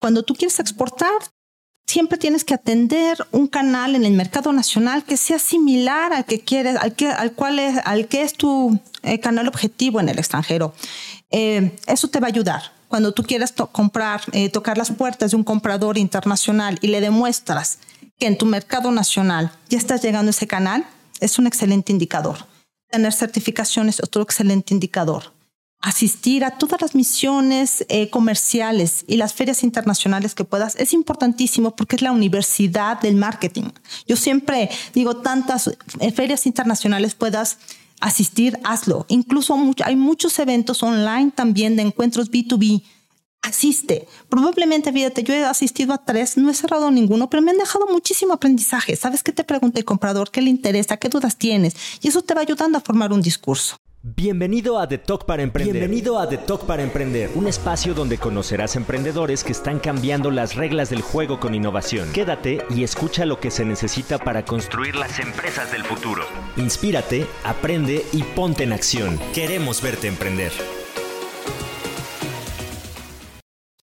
Cuando 0.00 0.22
tú 0.22 0.34
quieres 0.34 0.58
exportar, 0.58 1.12
siempre 1.86 2.16
tienes 2.16 2.44
que 2.44 2.54
atender 2.54 3.18
un 3.32 3.46
canal 3.46 3.94
en 3.94 4.04
el 4.04 4.12
mercado 4.12 4.52
nacional 4.52 5.04
que 5.04 5.18
sea 5.18 5.38
similar 5.38 6.12
al 6.12 6.24
que 6.24 6.40
quieres, 6.40 6.76
al, 6.76 6.94
que, 6.94 7.08
al 7.08 7.32
cual 7.32 7.58
es, 7.58 7.78
al 7.84 8.08
que 8.08 8.22
es 8.22 8.32
tu 8.32 8.80
eh, 9.02 9.20
canal 9.20 9.46
objetivo 9.46 10.00
en 10.00 10.08
el 10.08 10.18
extranjero. 10.18 10.72
Eh, 11.30 11.76
eso 11.86 12.08
te 12.08 12.18
va 12.18 12.28
a 12.28 12.30
ayudar. 12.30 12.72
Cuando 12.88 13.12
tú 13.12 13.22
quieras 13.22 13.52
comprar, 13.72 14.22
eh, 14.32 14.48
tocar 14.48 14.78
las 14.78 14.90
puertas 14.90 15.32
de 15.32 15.36
un 15.36 15.44
comprador 15.44 15.98
internacional 15.98 16.78
y 16.80 16.88
le 16.88 17.00
demuestras 17.00 17.78
que 18.18 18.26
en 18.26 18.38
tu 18.38 18.46
mercado 18.46 18.90
nacional 18.90 19.52
ya 19.68 19.78
estás 19.78 20.02
llegando 20.02 20.30
a 20.30 20.30
ese 20.30 20.46
canal, 20.46 20.86
es 21.20 21.38
un 21.38 21.46
excelente 21.46 21.92
indicador. 21.92 22.46
Tener 22.90 23.12
certificaciones 23.12 23.96
es 23.96 24.04
otro 24.04 24.22
excelente 24.22 24.72
indicador 24.72 25.39
asistir 25.80 26.44
a 26.44 26.58
todas 26.58 26.80
las 26.82 26.94
misiones 26.94 27.86
eh, 27.88 28.10
comerciales 28.10 29.04
y 29.06 29.16
las 29.16 29.32
ferias 29.32 29.62
internacionales 29.62 30.34
que 30.34 30.44
puedas 30.44 30.76
es 30.76 30.92
importantísimo 30.92 31.74
porque 31.74 31.96
es 31.96 32.02
la 32.02 32.12
universidad 32.12 33.00
del 33.00 33.16
marketing. 33.16 33.70
Yo 34.06 34.16
siempre 34.16 34.68
digo, 34.92 35.16
tantas 35.16 35.68
eh, 35.68 36.12
ferias 36.12 36.46
internacionales 36.46 37.14
puedas 37.14 37.58
asistir, 38.00 38.58
hazlo. 38.64 39.06
Incluso 39.08 39.56
hay 39.84 39.96
muchos 39.96 40.38
eventos 40.38 40.82
online 40.82 41.32
también 41.34 41.76
de 41.76 41.82
encuentros 41.82 42.30
B2B. 42.30 42.82
Asiste. 43.42 44.06
Probablemente, 44.28 44.92
fíjate, 44.92 45.22
yo 45.22 45.32
he 45.32 45.44
asistido 45.44 45.94
a 45.94 46.04
tres, 46.04 46.36
no 46.36 46.50
he 46.50 46.54
cerrado 46.54 46.90
ninguno, 46.90 47.30
pero 47.30 47.42
me 47.42 47.52
han 47.52 47.56
dejado 47.56 47.86
muchísimo 47.86 48.34
aprendizaje. 48.34 48.96
¿Sabes 48.96 49.22
qué 49.22 49.32
te 49.32 49.44
pregunta 49.44 49.78
el 49.78 49.86
comprador? 49.86 50.30
¿Qué 50.30 50.42
le 50.42 50.50
interesa? 50.50 50.98
¿Qué 50.98 51.08
dudas 51.08 51.38
tienes? 51.38 51.74
Y 52.02 52.08
eso 52.08 52.20
te 52.20 52.34
va 52.34 52.42
ayudando 52.42 52.76
a 52.76 52.82
formar 52.82 53.14
un 53.14 53.22
discurso. 53.22 53.78
Bienvenido 54.02 54.78
a 54.78 54.88
The 54.88 54.96
Talk 54.96 55.26
para 55.26 55.42
Emprender. 55.42 55.74
Bienvenido 55.74 56.18
a 56.18 56.26
The 56.26 56.38
Talk 56.38 56.64
para 56.64 56.82
Emprender, 56.82 57.28
un 57.34 57.46
espacio 57.46 57.92
donde 57.92 58.16
conocerás 58.16 58.74
emprendedores 58.74 59.44
que 59.44 59.52
están 59.52 59.78
cambiando 59.78 60.30
las 60.30 60.54
reglas 60.54 60.88
del 60.88 61.02
juego 61.02 61.38
con 61.38 61.54
innovación. 61.54 62.10
Quédate 62.12 62.64
y 62.70 62.82
escucha 62.82 63.26
lo 63.26 63.40
que 63.40 63.50
se 63.50 63.66
necesita 63.66 64.16
para 64.16 64.46
construir 64.46 64.96
las 64.96 65.18
empresas 65.18 65.70
del 65.70 65.84
futuro. 65.84 66.22
Inspírate, 66.56 67.26
aprende 67.44 68.06
y 68.14 68.22
ponte 68.22 68.64
en 68.64 68.72
acción. 68.72 69.20
Queremos 69.34 69.82
verte 69.82 70.08
emprender. 70.08 70.52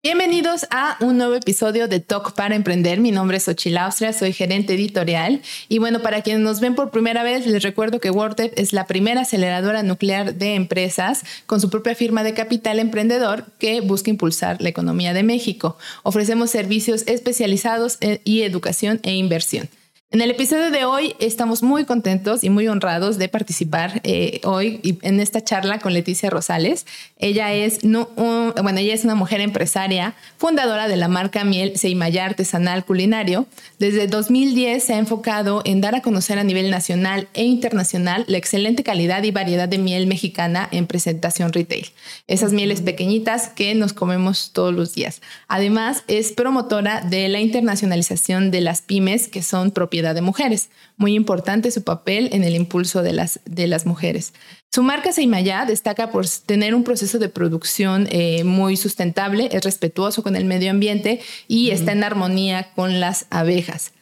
Bienvenidos 0.06 0.68
a 0.70 0.98
un 1.00 1.18
nuevo 1.18 1.34
episodio 1.34 1.88
de 1.88 2.02
Talk 2.02 2.34
para 2.34 2.58
Emprender. 2.58 3.00
Mi 3.00 3.12
nombre 3.12 3.38
es 3.38 3.48
Ochil 3.48 3.78
Austria, 3.78 4.12
soy 4.12 4.34
gerente 4.34 4.74
editorial. 4.74 5.42
Y 5.70 5.80
bueno, 5.80 6.02
para 6.02 6.22
quienes 6.22 6.44
nos 6.44 6.60
ven 6.60 6.76
por 6.76 6.92
primera 6.92 7.24
vez, 7.24 7.48
les 7.48 7.64
recuerdo 7.64 8.02
que 8.02 8.12
WordTech 8.12 8.52
es 8.60 8.74
la 8.74 8.86
primera 8.86 9.22
aceleradora 9.22 9.82
nuclear 9.82 10.36
de 10.36 10.56
empresas 10.56 11.24
con 11.46 11.62
su 11.62 11.70
propia 11.70 11.96
firma 11.96 12.24
de 12.24 12.34
capital 12.34 12.80
emprendedor 12.80 13.46
que 13.60 13.80
busca 13.80 14.10
impulsar 14.10 14.62
la 14.62 14.68
economía 14.68 15.14
de 15.14 15.24
México. 15.24 15.78
Ofrecemos 16.04 16.52
servicios 16.52 17.04
especializados 17.08 17.98
y 18.26 18.42
educación 18.42 19.00
e 19.04 19.16
inversión. 19.16 19.70
En 20.14 20.22
el 20.22 20.30
episodio 20.30 20.70
de 20.70 20.86
hoy 20.86 21.16
estamos 21.18 21.64
muy 21.64 21.86
contentos 21.86 22.44
y 22.44 22.52
muy 22.52 22.68
honrados 22.68 23.18
de 23.18 23.30
participar 23.30 24.00
eh, 24.04 24.42
hoy 24.44 25.00
en 25.02 25.20
esta 25.20 25.44
charla 25.44 25.80
con 25.80 25.96
Leticia 25.96 26.30
Rosales. 26.30 26.86
Ella 27.18 27.52
es, 27.52 27.84
no, 27.84 28.10
bueno, 28.16 28.78
ella 28.78 28.94
es 28.94 29.06
una 29.06 29.16
mujer 29.16 29.42
empresaria, 29.42 30.14
fundadora 30.38 30.88
de 30.88 30.98
la 30.98 31.08
marca 31.08 31.44
Miel 31.44 31.80
Seimaya 31.80 32.26
Artesanal 32.26 32.86
Culinario. 32.86 33.48
Desde 33.80 34.06
2010 34.06 34.84
se 34.84 34.94
ha 34.94 35.00
enfocado 35.00 35.64
en 35.66 35.82
dar 35.82 35.96
a 35.96 36.04
conocer 36.04 36.38
a 36.38 36.44
nivel 36.44 36.70
nacional 36.70 37.28
e 37.34 37.44
internacional 37.44 38.24
la 38.28 38.38
excelente 38.38 38.84
calidad 38.84 39.24
y 39.24 39.32
variedad 39.32 39.68
de 39.68 39.80
miel 39.80 40.06
mexicana 40.06 40.70
en 40.72 40.86
presentación 40.86 41.54
retail. 41.54 41.88
Esas 42.28 42.54
mieles 42.54 42.82
pequeñitas 42.82 43.48
que 43.48 43.74
nos 43.74 43.94
comemos 43.94 44.52
todos 44.54 44.76
los 44.76 44.94
días. 44.94 45.24
Además, 45.48 46.04
es 46.08 46.34
promotora 46.34 47.02
de 47.02 47.30
la 47.30 47.40
internacionalización 47.40 48.52
de 48.52 48.62
las 48.62 48.84
pymes 48.84 49.28
que 49.28 49.42
son 49.42 49.72
de 50.12 50.22
mujeres. 50.22 50.70
Muy 50.98 51.16
importante 51.16 51.72
su 51.72 51.84
papel 51.84 52.30
en 52.34 52.44
el 52.44 52.56
impulso 52.56 53.02
de 53.02 53.14
las, 53.14 53.40
de 53.46 53.68
las 53.68 53.86
mujeres. 53.86 54.34
Su 54.74 54.84
marca 54.84 55.14
Seimaya 55.14 55.66
destaca 55.66 56.12
por 56.12 56.26
tener 56.28 56.76
un 56.76 56.84
proceso 56.84 57.20
de 57.20 57.30
producción 57.30 58.08
eh, 58.12 58.44
muy 58.44 58.76
sustentable, 58.76 59.50
es 59.54 59.64
respetuoso 59.64 60.24
con 60.24 60.36
el 60.36 60.46
medio 60.46 60.72
ambiente 60.72 61.22
y 61.48 61.70
está 61.70 61.94
en 61.94 62.04
armonía 62.04 62.74
con 62.76 63.00
las 63.00 63.28
abejas. 63.30 63.94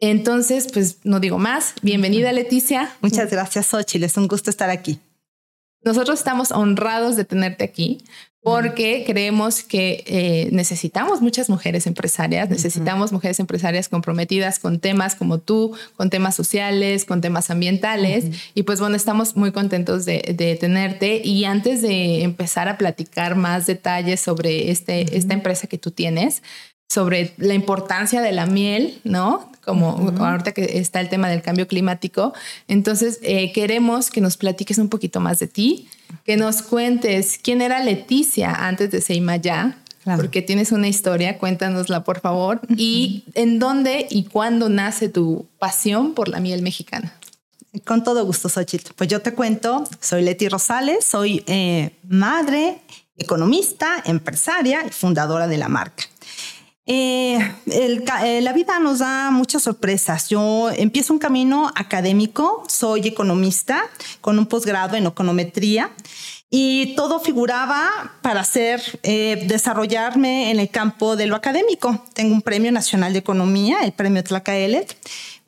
Entonces, 0.00 0.68
pues 0.72 0.98
no 1.04 1.20
digo 1.20 1.38
más. 1.38 1.74
Bienvenida, 1.82 2.32
Leticia. 2.32 2.92
Muchas 3.00 3.30
gracias, 3.30 3.66
Xochitl. 3.66 4.04
Es 4.04 4.16
un 4.16 4.28
gusto 4.28 4.50
estar 4.50 4.70
aquí. 4.70 4.98
Nosotros 5.82 6.18
estamos 6.18 6.50
honrados 6.50 7.16
de 7.16 7.24
tenerte 7.24 7.64
aquí 7.64 7.98
porque 8.42 9.02
creemos 9.04 9.62
que 9.64 10.04
eh, 10.06 10.48
necesitamos 10.52 11.20
muchas 11.20 11.50
mujeres 11.50 11.86
empresarias, 11.86 12.48
necesitamos 12.48 13.12
mujeres 13.12 13.40
empresarias 13.40 13.88
comprometidas 13.88 14.58
con 14.58 14.78
temas 14.78 15.16
como 15.16 15.38
tú, 15.38 15.76
con 15.96 16.08
temas 16.08 16.36
sociales, 16.36 17.04
con 17.04 17.20
temas 17.20 17.50
ambientales. 17.50 18.26
Y 18.54 18.62
pues 18.62 18.80
bueno, 18.80 18.96
estamos 18.96 19.36
muy 19.36 19.50
contentos 19.50 20.04
de, 20.04 20.56
tenerte. 20.60 21.20
Y 21.24 21.44
antes 21.44 21.82
de 21.82 22.22
empezar 22.22 22.68
a 22.68 22.78
platicar 22.78 23.34
más 23.34 23.66
detalles 23.66 24.20
sobre 24.20 24.70
este, 24.70 25.16
esta 25.16 25.34
empresa 25.34 25.66
que 25.66 25.78
tú 25.78 25.90
tienes, 25.90 26.42
sobre 26.88 27.34
la 27.36 27.54
importancia 27.54 28.22
de 28.22 28.32
la 28.32 28.46
miel, 28.46 29.00
¿no? 29.04 29.50
Como 29.68 30.14
ahorita 30.18 30.52
que 30.52 30.78
está 30.78 30.98
el 31.00 31.10
tema 31.10 31.28
del 31.28 31.42
cambio 31.42 31.68
climático. 31.68 32.32
Entonces, 32.68 33.18
eh, 33.22 33.52
queremos 33.52 34.08
que 34.08 34.22
nos 34.22 34.38
platiques 34.38 34.78
un 34.78 34.88
poquito 34.88 35.20
más 35.20 35.40
de 35.40 35.46
ti, 35.46 35.88
que 36.24 36.38
nos 36.38 36.62
cuentes 36.62 37.38
quién 37.42 37.60
era 37.60 37.84
Leticia 37.84 38.50
antes 38.66 38.90
de 38.90 39.02
Seimaya, 39.02 39.76
porque 40.16 40.40
tienes 40.40 40.72
una 40.72 40.88
historia, 40.88 41.36
cuéntanosla 41.36 42.02
por 42.02 42.20
favor, 42.20 42.62
y 42.74 43.24
en 43.34 43.58
dónde 43.58 44.06
y 44.08 44.24
cuándo 44.24 44.70
nace 44.70 45.10
tu 45.10 45.46
pasión 45.58 46.14
por 46.14 46.28
la 46.28 46.40
miel 46.40 46.62
mexicana. 46.62 47.12
Con 47.84 48.02
todo 48.02 48.24
gusto, 48.24 48.48
Xochitl. 48.48 48.92
Pues 48.96 49.10
yo 49.10 49.20
te 49.20 49.34
cuento, 49.34 49.84
soy 50.00 50.22
Leti 50.22 50.48
Rosales, 50.48 51.04
soy 51.04 51.44
eh, 51.46 51.90
madre, 52.08 52.78
economista, 53.18 54.02
empresaria 54.06 54.86
y 54.86 54.90
fundadora 54.90 55.46
de 55.46 55.58
la 55.58 55.68
marca. 55.68 56.04
Eh, 56.90 57.38
eh, 57.66 58.40
la 58.40 58.52
vida 58.54 58.78
nos 58.78 59.00
da 59.00 59.30
muchas 59.30 59.62
sorpresas. 59.62 60.30
Yo 60.30 60.70
empiezo 60.70 61.12
un 61.12 61.18
camino 61.18 61.70
académico, 61.74 62.64
soy 62.66 63.06
economista 63.06 63.82
con 64.22 64.38
un 64.38 64.46
posgrado 64.46 64.96
en 64.96 65.06
econometría 65.06 65.90
y 66.50 66.94
todo 66.96 67.20
figuraba 67.20 67.90
para 68.22 68.40
hacer, 68.40 68.80
eh, 69.02 69.44
desarrollarme 69.46 70.50
en 70.50 70.60
el 70.60 70.70
campo 70.70 71.14
de 71.14 71.26
lo 71.26 71.36
académico. 71.36 72.06
Tengo 72.14 72.32
un 72.32 72.40
premio 72.40 72.72
nacional 72.72 73.12
de 73.12 73.18
economía, 73.18 73.80
el 73.82 73.92
premio 73.92 74.24
Tlacaelet, 74.24 74.96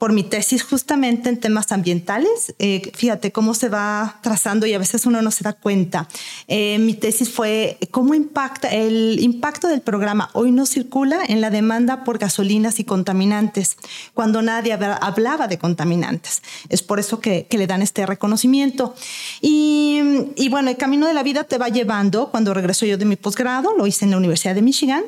por 0.00 0.14
mi 0.14 0.22
tesis 0.22 0.62
justamente 0.62 1.28
en 1.28 1.38
temas 1.38 1.72
ambientales. 1.72 2.54
Eh, 2.58 2.90
fíjate 2.94 3.32
cómo 3.32 3.52
se 3.52 3.68
va 3.68 4.18
trazando 4.22 4.64
y 4.64 4.72
a 4.72 4.78
veces 4.78 5.04
uno 5.04 5.20
no 5.20 5.30
se 5.30 5.44
da 5.44 5.52
cuenta. 5.52 6.08
Eh, 6.48 6.78
mi 6.78 6.94
tesis 6.94 7.28
fue 7.28 7.76
cómo 7.90 8.14
impacta 8.14 8.70
el 8.70 9.20
impacto 9.20 9.68
del 9.68 9.82
programa 9.82 10.30
Hoy 10.32 10.52
no 10.52 10.64
circula 10.64 11.20
en 11.28 11.42
la 11.42 11.50
demanda 11.50 12.02
por 12.02 12.16
gasolinas 12.16 12.80
y 12.80 12.84
contaminantes, 12.84 13.76
cuando 14.14 14.40
nadie 14.40 14.72
hablaba 14.72 15.48
de 15.48 15.58
contaminantes. 15.58 16.40
Es 16.70 16.82
por 16.82 16.98
eso 16.98 17.20
que, 17.20 17.46
le 17.50 17.66
dan 17.66 17.82
este 17.82 18.06
reconocimiento. 18.06 18.94
Y, 19.42 20.00
y, 20.34 20.48
bueno, 20.48 20.70
el 20.70 20.78
camino 20.78 21.08
de 21.08 21.12
la 21.12 21.22
vida 21.22 21.44
te 21.44 21.58
va 21.58 21.68
llevando. 21.68 22.30
Cuando 22.30 22.54
regreso 22.54 22.86
yo 22.86 22.96
de 22.96 23.04
mi 23.04 23.16
posgrado, 23.16 23.76
lo 23.76 23.86
hice 23.86 24.06
en 24.06 24.12
la 24.12 24.16
Universidad 24.16 24.54
de 24.54 24.62
Michigan. 24.62 25.04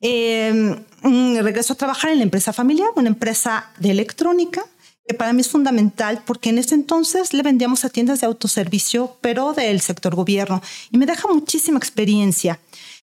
Eh, 0.00 0.76
regreso 1.02 1.72
a 1.72 1.76
trabajar 1.76 2.10
en 2.10 2.18
la 2.18 2.24
empresa 2.24 2.52
familiar, 2.52 2.88
una 2.96 3.08
empresa 3.08 3.70
de 3.78 3.90
electrónica, 3.90 4.64
que 5.06 5.14
para 5.14 5.32
mí 5.32 5.40
es 5.40 5.48
fundamental 5.48 6.22
porque 6.26 6.50
en 6.50 6.58
ese 6.58 6.74
entonces 6.74 7.32
le 7.32 7.42
vendíamos 7.42 7.84
a 7.84 7.90
tiendas 7.90 8.20
de 8.20 8.26
autoservicio, 8.26 9.16
pero 9.20 9.52
del 9.52 9.80
sector 9.80 10.14
gobierno, 10.14 10.62
y 10.90 10.98
me 10.98 11.06
deja 11.06 11.28
muchísima 11.28 11.78
experiencia. 11.78 12.60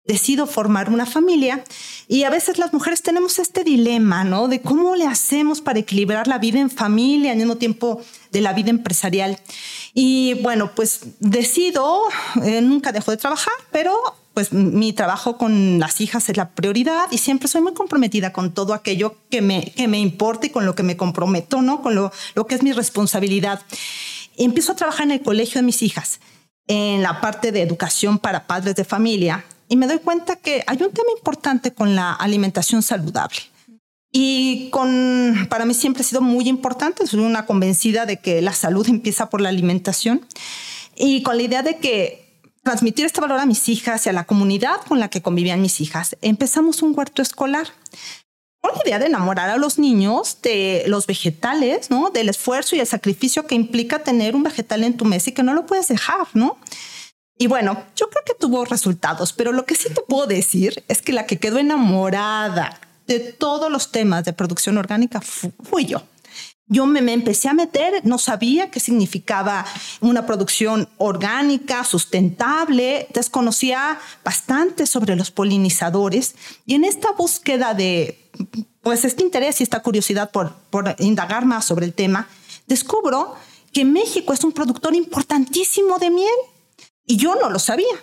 Decido 0.06 0.46
formar 0.46 0.88
una 0.88 1.04
familia 1.04 1.62
y 2.08 2.24
a 2.24 2.30
veces 2.30 2.58
las 2.58 2.72
mujeres 2.72 3.02
tenemos 3.02 3.38
este 3.38 3.64
dilema, 3.64 4.24
¿no? 4.24 4.48
De 4.48 4.62
cómo 4.62 4.96
le 4.96 5.06
hacemos 5.06 5.60
para 5.60 5.78
equilibrar 5.78 6.26
la 6.26 6.38
vida 6.38 6.58
en 6.58 6.70
familia 6.70 7.32
al 7.32 7.36
mismo 7.36 7.56
tiempo 7.56 8.00
de 8.32 8.40
la 8.40 8.54
vida 8.54 8.70
empresarial. 8.70 9.38
Y 9.92 10.34
bueno, 10.42 10.72
pues 10.74 11.00
decido, 11.20 12.00
eh, 12.42 12.62
nunca 12.62 12.92
dejo 12.92 13.10
de 13.10 13.18
trabajar, 13.18 13.52
pero 13.70 13.94
pues 14.34 14.52
mi 14.52 14.92
trabajo 14.92 15.36
con 15.36 15.78
las 15.78 16.00
hijas 16.00 16.28
es 16.28 16.36
la 16.36 16.50
prioridad 16.50 17.06
y 17.10 17.18
siempre 17.18 17.48
soy 17.48 17.62
muy 17.62 17.74
comprometida 17.74 18.32
con 18.32 18.52
todo 18.52 18.74
aquello 18.74 19.16
que 19.28 19.42
me, 19.42 19.72
que 19.72 19.88
me 19.88 19.98
importa 19.98 20.46
y 20.46 20.50
con 20.50 20.66
lo 20.66 20.74
que 20.74 20.82
me 20.82 20.96
comprometo, 20.96 21.62
¿no? 21.62 21.82
Con 21.82 21.94
lo, 21.94 22.12
lo 22.34 22.46
que 22.46 22.54
es 22.54 22.62
mi 22.62 22.72
responsabilidad. 22.72 23.60
empiezo 24.36 24.72
a 24.72 24.76
trabajar 24.76 25.06
en 25.06 25.12
el 25.12 25.22
colegio 25.22 25.60
de 25.60 25.66
mis 25.66 25.82
hijas, 25.82 26.20
en 26.66 27.02
la 27.02 27.20
parte 27.20 27.52
de 27.52 27.62
educación 27.62 28.18
para 28.18 28.46
padres 28.46 28.76
de 28.76 28.84
familia, 28.84 29.44
y 29.68 29.76
me 29.76 29.86
doy 29.86 29.98
cuenta 29.98 30.36
que 30.36 30.64
hay 30.66 30.82
un 30.82 30.90
tema 30.90 31.10
importante 31.16 31.72
con 31.72 31.94
la 31.94 32.12
alimentación 32.12 32.82
saludable. 32.82 33.38
Y 34.12 34.68
con, 34.70 35.46
para 35.48 35.64
mí 35.64 35.74
siempre 35.74 36.02
ha 36.02 36.04
sido 36.04 36.20
muy 36.20 36.48
importante, 36.48 37.06
soy 37.06 37.20
una 37.20 37.46
convencida 37.46 38.04
de 38.04 38.16
que 38.18 38.42
la 38.42 38.52
salud 38.52 38.88
empieza 38.88 39.30
por 39.30 39.40
la 39.40 39.48
alimentación 39.48 40.26
y 40.96 41.22
con 41.22 41.36
la 41.36 41.42
idea 41.44 41.62
de 41.62 41.78
que 41.78 42.19
transmitir 42.62 43.06
este 43.06 43.20
valor 43.20 43.40
a 43.40 43.46
mis 43.46 43.68
hijas 43.68 44.06
y 44.06 44.08
a 44.08 44.12
la 44.12 44.24
comunidad 44.24 44.80
con 44.86 45.00
la 45.00 45.08
que 45.08 45.22
convivían 45.22 45.62
mis 45.62 45.80
hijas, 45.80 46.16
empezamos 46.20 46.82
un 46.82 46.96
huerto 46.96 47.22
escolar 47.22 47.68
con 48.60 48.72
la 48.74 48.82
idea 48.84 48.98
de 48.98 49.06
enamorar 49.06 49.48
a 49.48 49.56
los 49.56 49.78
niños 49.78 50.38
de 50.42 50.84
los 50.86 51.06
vegetales, 51.06 51.90
¿no? 51.90 52.10
Del 52.10 52.28
esfuerzo 52.28 52.76
y 52.76 52.80
el 52.80 52.86
sacrificio 52.86 53.46
que 53.46 53.54
implica 53.54 54.00
tener 54.00 54.36
un 54.36 54.42
vegetal 54.42 54.84
en 54.84 54.96
tu 54.96 55.06
mesa 55.06 55.30
y 55.30 55.32
que 55.32 55.42
no 55.42 55.54
lo 55.54 55.64
puedes 55.64 55.88
dejar, 55.88 56.28
¿no? 56.34 56.58
Y 57.38 57.46
bueno, 57.46 57.82
yo 57.96 58.10
creo 58.10 58.22
que 58.26 58.34
tuvo 58.34 58.66
resultados, 58.66 59.32
pero 59.32 59.52
lo 59.52 59.64
que 59.64 59.74
sí 59.74 59.88
te 59.88 60.02
puedo 60.02 60.26
decir 60.26 60.84
es 60.88 61.00
que 61.00 61.14
la 61.14 61.26
que 61.26 61.38
quedó 61.38 61.58
enamorada 61.58 62.78
de 63.06 63.18
todos 63.18 63.72
los 63.72 63.90
temas 63.90 64.24
de 64.24 64.34
producción 64.34 64.76
orgánica 64.76 65.22
fui 65.22 65.86
yo 65.86 66.02
yo 66.70 66.86
me, 66.86 67.00
empecé 67.12 67.48
a 67.48 67.52
meter, 67.52 68.00
no 68.04 68.16
sabía 68.16 68.70
qué 68.70 68.78
significaba 68.78 69.66
una 70.00 70.24
producción 70.24 70.88
orgánica, 70.98 71.82
sustentable, 71.82 73.08
desconocía 73.12 73.98
bastante 74.24 74.86
sobre 74.86 75.16
los 75.16 75.32
polinizadores. 75.32 76.36
Y 76.66 76.76
en 76.76 76.84
esta 76.84 77.10
búsqueda 77.10 77.74
de, 77.74 78.30
pues 78.82 79.04
este 79.04 79.24
interés 79.24 79.60
y 79.60 79.64
esta 79.64 79.82
curiosidad 79.82 80.30
por, 80.30 80.54
por 80.70 80.94
indagar 81.00 81.44
más 81.44 81.64
sobre 81.64 81.86
el 81.86 81.92
tema, 81.92 82.28
descubro 82.68 83.34
que 83.72 83.84
México 83.84 84.32
es 84.32 84.44
un 84.44 84.52
productor 84.52 84.94
importantísimo 84.94 85.98
de 85.98 86.10
miel. 86.10 86.38
Y 87.04 87.16
yo 87.16 87.34
no 87.34 87.50
lo 87.50 87.58
sabía. 87.58 87.96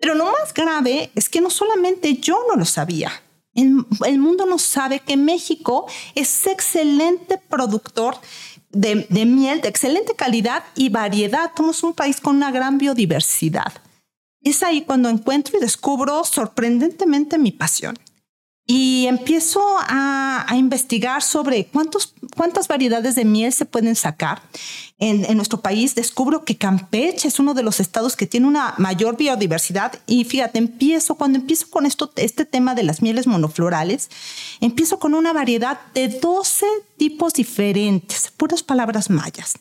Pero 0.00 0.16
lo 0.16 0.24
más 0.24 0.52
grave 0.52 1.12
es 1.14 1.28
que 1.28 1.40
no 1.40 1.50
solamente 1.50 2.14
yo 2.14 2.40
no 2.48 2.56
lo 2.56 2.64
sabía, 2.64 3.12
el, 3.58 4.18
mundo 4.18 4.46
no 4.46 4.58
sabe 4.58 5.00
que 5.00 5.16
México 5.16 5.86
es 6.14 6.46
excelente 6.46 7.38
productor 7.38 8.16
de, 8.70 9.06
miel 9.26 9.60
de 9.60 9.68
excelente 9.68 10.14
calidad 10.14 10.64
y 10.74 10.88
variedad. 10.88 11.50
Somos 11.56 11.82
un 11.82 11.94
país 11.94 12.20
con 12.20 12.36
una 12.36 12.50
gran 12.50 12.78
biodiversidad. 12.78 13.72
Es 14.42 14.62
ahí 14.62 14.82
cuando 14.82 15.08
encuentro 15.08 15.58
y 15.58 15.60
descubro 15.60 16.24
sorprendentemente 16.24 17.38
mi 17.38 17.52
pasión. 17.52 17.98
Y 18.66 19.06
empiezo 19.06 19.62
a, 19.78 20.46
investigar 20.54 21.22
sobre 21.22 21.66
cuántos, 21.66 22.14
cuántas 22.36 22.68
variedades 22.68 23.14
de 23.14 23.24
miel 23.24 23.52
se 23.52 23.64
pueden 23.64 23.96
sacar. 23.96 24.42
En, 25.00 25.24
en, 25.24 25.36
nuestro 25.36 25.60
país 25.60 25.94
descubro 25.94 26.44
que 26.44 26.56
Campeche 26.56 27.28
es 27.28 27.38
uno 27.38 27.54
de 27.54 27.62
los 27.62 27.78
estados 27.78 28.16
que 28.16 28.26
tiene 28.26 28.48
una 28.48 28.74
mayor 28.78 29.16
biodiversidad. 29.16 29.92
Y 30.06 30.24
fíjate, 30.24 30.58
empiezo, 30.58 31.14
cuando 31.14 31.38
empiezo 31.38 31.70
con 31.70 31.86
esto, 31.86 32.10
este 32.16 32.44
tema 32.44 32.74
de 32.74 32.82
las 32.82 33.00
mieles 33.00 33.28
monoflorales, 33.28 34.10
empiezo 34.60 34.98
con 34.98 35.14
una 35.14 35.32
variedad 35.32 35.78
de 35.94 36.08
12 36.08 36.66
tipos 36.98 37.32
diferentes, 37.32 38.32
puras 38.36 38.62
palabras 38.62 39.08
mayas. 39.08 39.54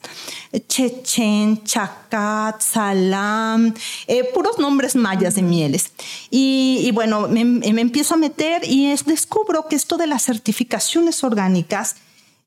Chechen, 0.68 1.64
chacat, 1.64 2.60
salam, 2.60 3.74
eh, 4.08 4.24
puros 4.34 4.58
nombres 4.60 4.96
mayas 4.96 5.36
de 5.36 5.44
mieles. 5.44 5.92
Y, 6.30 6.92
bueno, 6.94 7.28
me, 7.28 7.46
me, 7.46 7.82
empiezo 7.82 8.16
a 8.16 8.18
meter 8.18 8.66
y 8.66 8.88
es, 8.88 9.06
descubro 9.06 9.68
que 9.68 9.76
esto 9.76 9.98
de 9.98 10.08
las 10.08 10.24
certificaciones 10.24 11.24
orgánicas 11.24 11.96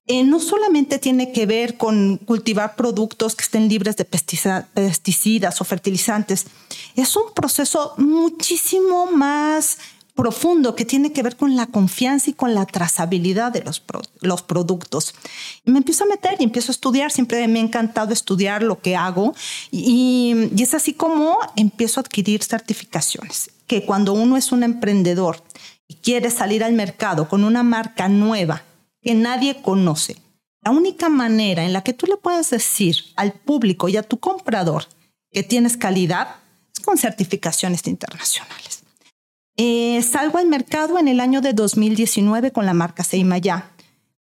eh, 0.06 0.24
no 0.24 0.40
solamente 0.40 0.98
tiene 0.98 1.32
que 1.32 1.46
ver 1.46 1.76
con 1.76 2.16
cultivar 2.18 2.74
productos 2.74 3.36
que 3.36 3.44
estén 3.44 3.68
libres 3.68 3.96
de 3.96 4.04
pesticidas 4.04 5.60
o 5.60 5.64
fertilizantes, 5.64 6.46
es 6.96 7.14
un 7.16 7.32
proceso 7.34 7.94
muchísimo 7.96 9.06
más 9.06 9.78
profundo 10.20 10.74
que 10.74 10.84
tiene 10.84 11.12
que 11.12 11.22
ver 11.22 11.36
con 11.36 11.56
la 11.56 11.66
confianza 11.66 12.28
y 12.28 12.32
con 12.34 12.54
la 12.54 12.66
trazabilidad 12.66 13.52
de 13.52 13.62
los, 13.62 14.42
productos. 14.42 15.14
Me 15.64 15.78
empiezo 15.78 16.04
a 16.04 16.08
meter 16.08 16.36
y 16.38 16.44
empiezo 16.44 16.72
a 16.72 16.74
estudiar. 16.74 17.10
Siempre 17.10 17.46
me 17.48 17.58
ha 17.58 17.62
encantado 17.62 18.12
estudiar 18.12 18.62
lo 18.62 18.80
que 18.80 18.96
hago 18.96 19.34
y 19.70 20.50
es 20.58 20.74
así 20.74 20.92
como 20.92 21.38
empiezo 21.56 22.00
a 22.00 22.02
adquirir 22.02 22.42
certificaciones. 22.42 23.50
Que 23.66 23.86
cuando 23.86 24.12
uno 24.12 24.36
es 24.36 24.52
un 24.52 24.62
emprendedor 24.62 25.42
y 25.88 25.94
quiere 25.94 26.30
salir 26.30 26.64
al 26.64 26.74
mercado 26.74 27.28
con 27.28 27.44
una 27.44 27.62
marca 27.62 28.08
nueva 28.08 28.62
que 29.02 29.14
nadie 29.14 29.62
conoce, 29.62 30.16
la 30.62 30.72
única 30.72 31.08
manera 31.08 31.64
en 31.64 31.72
la 31.72 31.82
que 31.82 31.94
tú 31.94 32.06
le 32.06 32.16
puedes 32.16 32.50
decir 32.50 32.96
al 33.16 33.32
público 33.32 33.88
y 33.88 33.96
a 33.96 34.02
tu 34.02 34.18
comprador 34.18 34.84
que 35.30 35.42
tienes 35.42 35.76
calidad 35.76 36.36
es 36.74 36.84
con 36.84 36.98
certificaciones 36.98 37.86
internacionales. 37.86 38.82
Eh, 39.56 40.02
salgo 40.02 40.38
al 40.38 40.48
mercado 40.48 40.98
en 40.98 41.08
el 41.08 41.20
año 41.20 41.40
de 41.40 41.52
2019 41.52 42.50
con 42.50 42.66
la 42.66 42.74
marca 42.74 43.04
Seimaya. 43.04 43.70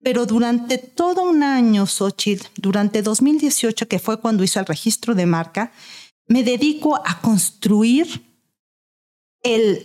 Pero 0.02 0.26
durante 0.26 0.78
todo 0.78 1.24
un 1.24 1.42
año, 1.42 1.88
Xochitl, 1.88 2.48
durante 2.58 3.02
2018, 3.02 3.88
que 3.88 4.00
fue 4.00 4.20
cuando 4.20 4.44
hizo 4.44 4.60
el 4.60 4.66
registro 4.66 5.16
de 5.16 5.26
marca, 5.26 5.72
me 6.28 6.44
dedico 6.44 6.96
a 6.96 7.22
construir 7.22 8.24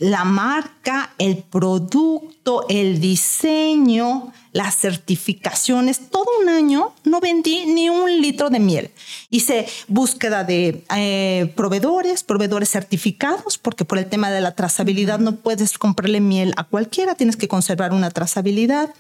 la 0.01 0.25
marca, 0.25 1.13
el 1.19 1.39
producto, 1.39 2.65
el 2.69 2.99
diseño, 2.99 4.33
las 4.53 4.77
certificaciones. 4.77 6.09
Todo 6.11 6.25
un 6.43 6.49
año 6.49 6.95
no 7.05 7.21
vendí 7.21 7.67
ni 7.67 7.91
un 7.91 8.21
litro 8.23 8.49
de 8.49 8.59
miel. 8.59 8.91
Hice 9.29 9.67
búsqueda 9.87 10.45
de 10.45 10.83
eh, 10.97 11.53
proveedores, 11.57 12.25
proveedores 12.25 12.71
certificados, 12.71 13.59
porque 13.59 13.85
por 13.85 13.99
el 13.99 14.07
tema 14.07 14.31
de 14.31 14.41
la 14.41 14.55
trazabilidad 14.55 15.19
no 15.19 15.37
puedes 15.37 15.77
comprarle 15.77 16.21
miel 16.21 16.55
a 16.57 16.65
cualquiera, 16.65 17.15
tienes 17.15 17.37
que 17.37 17.49
conservar 17.49 17.93
una 17.93 18.11
trazabilidad. 18.11 18.95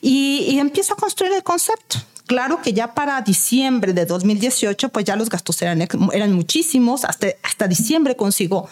Y, 0.00 0.58
empiezo 0.58 0.94
a 0.94 0.96
construir 0.96 1.32
el 1.32 1.44
concepto. 1.44 1.98
Claro 2.26 2.60
que 2.60 2.72
ya 2.72 2.94
para 2.94 3.20
diciembre 3.20 3.92
de 3.92 4.04
2018, 4.04 4.88
pues 4.88 5.04
ya 5.04 5.14
los 5.14 5.28
gastos 5.28 5.62
eran, 5.62 5.86
eran 6.12 6.32
muchísimos. 6.32 7.04
Hasta, 7.04 7.28
hasta 7.42 7.68
diciembre 7.68 8.16
consigo 8.16 8.68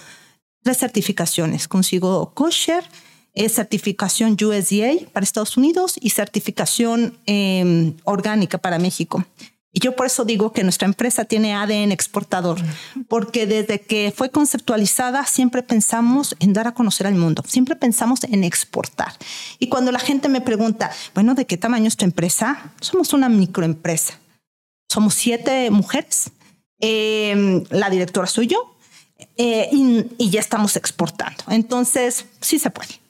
tres 0.62 0.78
certificaciones. 0.78 1.68
Consigo 1.68 2.32
kosher, 2.34 2.84
eh, 3.34 3.48
certificación 3.48 4.32
USDA 4.32 5.08
para 5.12 5.24
Estados 5.24 5.56
Unidos 5.56 5.94
y 6.00 6.10
certificación 6.10 7.16
em, 7.26 7.94
orgánica 8.04 8.58
para 8.58 8.78
México. 8.78 9.24
Y 9.72 9.78
yo 9.80 9.94
por 9.94 10.06
eso 10.06 10.24
digo 10.24 10.52
que 10.52 10.64
nuestra 10.64 10.88
empresa 10.88 11.24
tiene 11.24 11.54
ADN 11.54 11.92
exportador, 11.92 12.58
porque 13.06 13.46
desde 13.46 13.80
que 13.80 14.12
fue 14.14 14.28
conceptualizada 14.30 15.24
siempre 15.26 15.62
pensamos 15.62 16.34
en 16.40 16.52
dar 16.52 16.66
a 16.66 16.74
conocer 16.74 17.06
al 17.06 17.14
mundo, 17.14 17.44
siempre 17.46 17.76
pensamos 17.76 18.24
en 18.24 18.42
exportar. 18.42 19.12
Y 19.60 19.68
cuando 19.68 19.92
la 19.92 20.00
gente 20.00 20.28
me 20.28 20.40
pregunta, 20.40 20.90
bueno, 21.14 21.34
¿de 21.34 21.46
qué 21.46 21.56
tamaño 21.56 21.86
es 21.86 21.96
tu 21.96 22.04
empresa? 22.04 22.72
Somos 22.80 23.12
una 23.12 23.28
microempresa. 23.28 24.18
Somos 24.88 25.14
siete 25.14 25.70
mujeres. 25.70 26.32
Em, 26.80 27.62
la 27.70 27.90
directora 27.90 28.26
soy 28.26 28.48
yo, 28.48 28.74
eh, 29.36 29.68
y, 29.72 30.30
ya 30.30 30.40
estamos 30.40 30.76
exportando. 30.76 31.44
Entonces, 31.48 32.26
sí 32.40 32.58
se 32.58 32.70
puede. 32.70 33.00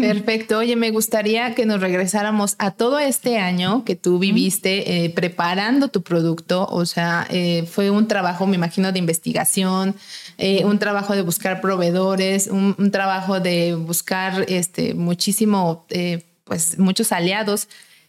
Perfecto. 0.00 0.58
Oye, 0.58 0.74
me 0.74 0.90
gustaría 0.90 1.54
que 1.54 1.64
nos 1.64 1.80
regresáramos 1.80 2.56
a 2.58 2.72
todo 2.72 2.98
este 2.98 3.38
año 3.38 3.84
que 3.84 3.94
tú 3.94 4.18
viviste 4.18 5.04
eh, 5.04 5.10
preparando 5.10 5.88
tu 5.88 6.02
producto. 6.02 6.66
O 6.66 6.86
sea, 6.86 7.26
eh, 7.30 7.66
fue 7.70 7.90
un 7.90 8.08
trabajo, 8.08 8.46
me 8.46 8.56
imagino, 8.56 8.90
de 8.92 8.98
investigación, 8.98 9.94
un 10.64 10.78
trabajo 10.78 11.14
de 11.14 11.22
buscar 11.22 11.60
proveedores, 11.60 12.48
un, 12.48 12.90
trabajo 12.90 13.40
de 13.40 13.74
buscar 13.74 14.46
este, 14.48 14.94
muchísimo, 14.94 15.86
pues 16.44 16.78
muchos 16.78 17.12
aliados. 17.12 17.68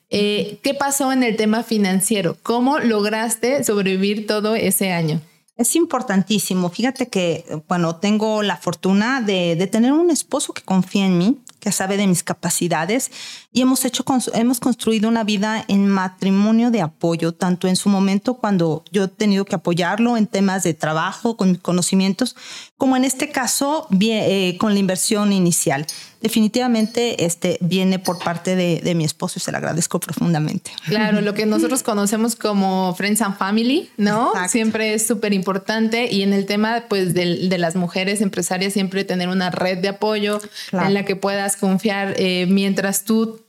¿Qué 0.09 0.75
pasó 0.79 1.11
en 1.11 1.23
el 1.23 1.35
tema 1.35 1.63
financiero? 1.63 2.37
¿Cómo 2.41 2.79
lograste 2.79 3.63
sobrevivir 3.65 4.27
todo 4.27 4.55
ese 4.55 4.93
año? 4.93 5.21
Es 5.57 5.75
importantísimo. 5.75 6.69
Fíjate 6.69 7.07
que, 7.07 7.45
bueno, 7.67 7.97
tengo 7.97 8.41
la 8.41 8.57
fortuna 8.57 9.21
de, 9.21 9.55
de, 9.55 9.67
tener 9.67 9.91
un 9.91 10.09
esposo 10.09 10.53
que 10.53 10.63
confía 10.63 11.05
en 11.05 11.17
mí, 11.17 11.41
que 11.61 11.71
sabe 11.71 11.95
de 11.95 12.07
mis 12.07 12.23
capacidades 12.23 13.11
y 13.53 13.61
hemos 13.61 13.85
hecho, 13.85 14.03
hemos 14.33 14.59
construido 14.59 15.07
una 15.07 15.23
vida 15.23 15.63
en 15.67 15.87
matrimonio 15.87 16.71
de 16.71 16.81
apoyo, 16.81 17.33
tanto 17.33 17.67
en 17.67 17.75
su 17.75 17.87
momento 17.87 18.33
cuando 18.33 18.83
yo 18.91 19.03
he 19.03 19.07
tenido 19.07 19.45
que 19.45 19.55
apoyarlo 19.55 20.17
en 20.17 20.25
temas 20.25 20.63
de 20.63 20.73
trabajo, 20.73 21.37
con 21.37 21.51
mis 21.51 21.59
conocimientos, 21.59 22.35
como 22.77 22.97
en 22.97 23.03
este 23.03 23.29
caso 23.29 23.87
eh, 23.99 24.57
con 24.59 24.73
la 24.73 24.79
inversión 24.79 25.31
inicial. 25.31 25.85
Definitivamente 26.21 27.25
este 27.25 27.57
viene 27.61 27.99
por 27.99 28.19
parte 28.19 28.55
de, 28.55 28.95
mi 28.95 29.05
esposo 29.05 29.35
y 29.37 29.39
se 29.39 29.51
lo 29.51 29.57
agradezco 29.57 29.99
profundamente. 29.99 30.71
Claro, 30.85 31.21
lo 31.21 31.33
que 31.33 31.45
nosotros 31.45 31.81
conocemos 31.81 32.35
como 32.35 32.93
Friends 32.95 33.21
and 33.21 33.37
Family, 33.37 33.89
¿no? 33.97 34.33
Siempre 34.49 34.93
es 34.93 35.07
súper 35.07 35.33
importante 35.33 36.11
y 36.11 36.23
en 36.23 36.33
el 36.33 36.45
tema 36.45 36.83
pues 36.89 37.13
de, 37.13 37.47
de, 37.47 37.57
las 37.57 37.75
mujeres 37.75 38.21
empresarias 38.21 38.73
siempre 38.73 39.03
tener 39.03 39.29
una 39.29 39.49
red 39.49 39.77
de 39.79 39.89
apoyo 39.89 40.39
en 40.71 40.93
la 40.93 41.05
que 41.05 41.15
puedas 41.15 41.57
confiar 41.57 42.15
eh, 42.17 42.45
mientras 42.47 43.03
tú 43.03 43.39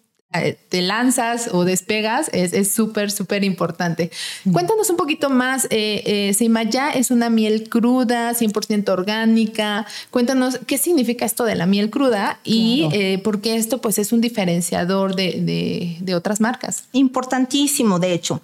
te 0.69 0.83
lanzas 0.83 1.51
o 1.53 1.65
despegas 1.65 2.31
es 2.33 2.71
súper, 2.73 3.11
súper 3.11 3.45
importante. 3.45 4.11
Cuéntanos 4.51 4.91
un 4.91 4.97
poquito 4.97 5.31
más, 5.31 5.67
eh, 5.71 6.03
eh 6.07 6.67
ya 6.71 6.91
es 6.91 7.11
una 7.11 7.31
miel 7.31 7.69
cruda, 7.69 8.35
100% 8.35 8.89
orgánica. 8.91 9.87
Cuéntanos 10.11 10.59
qué 10.67 10.79
significa 10.79 11.25
esto 11.25 11.45
de 11.45 11.55
la 11.55 11.67
miel 11.67 11.91
cruda 11.91 12.41
y 12.45 12.89
eh, 12.93 13.19
por 13.19 13.41
qué 13.41 13.57
esto 13.57 13.81
pues 13.81 13.99
es 13.99 14.13
un 14.13 14.21
diferenciador 14.21 15.15
de, 15.15 15.41
de, 15.41 15.97
de 16.01 16.15
otras 16.15 16.41
marcas. 16.41 16.85
Importantísimo, 16.93 17.99
de 17.99 18.13
hecho. 18.13 18.41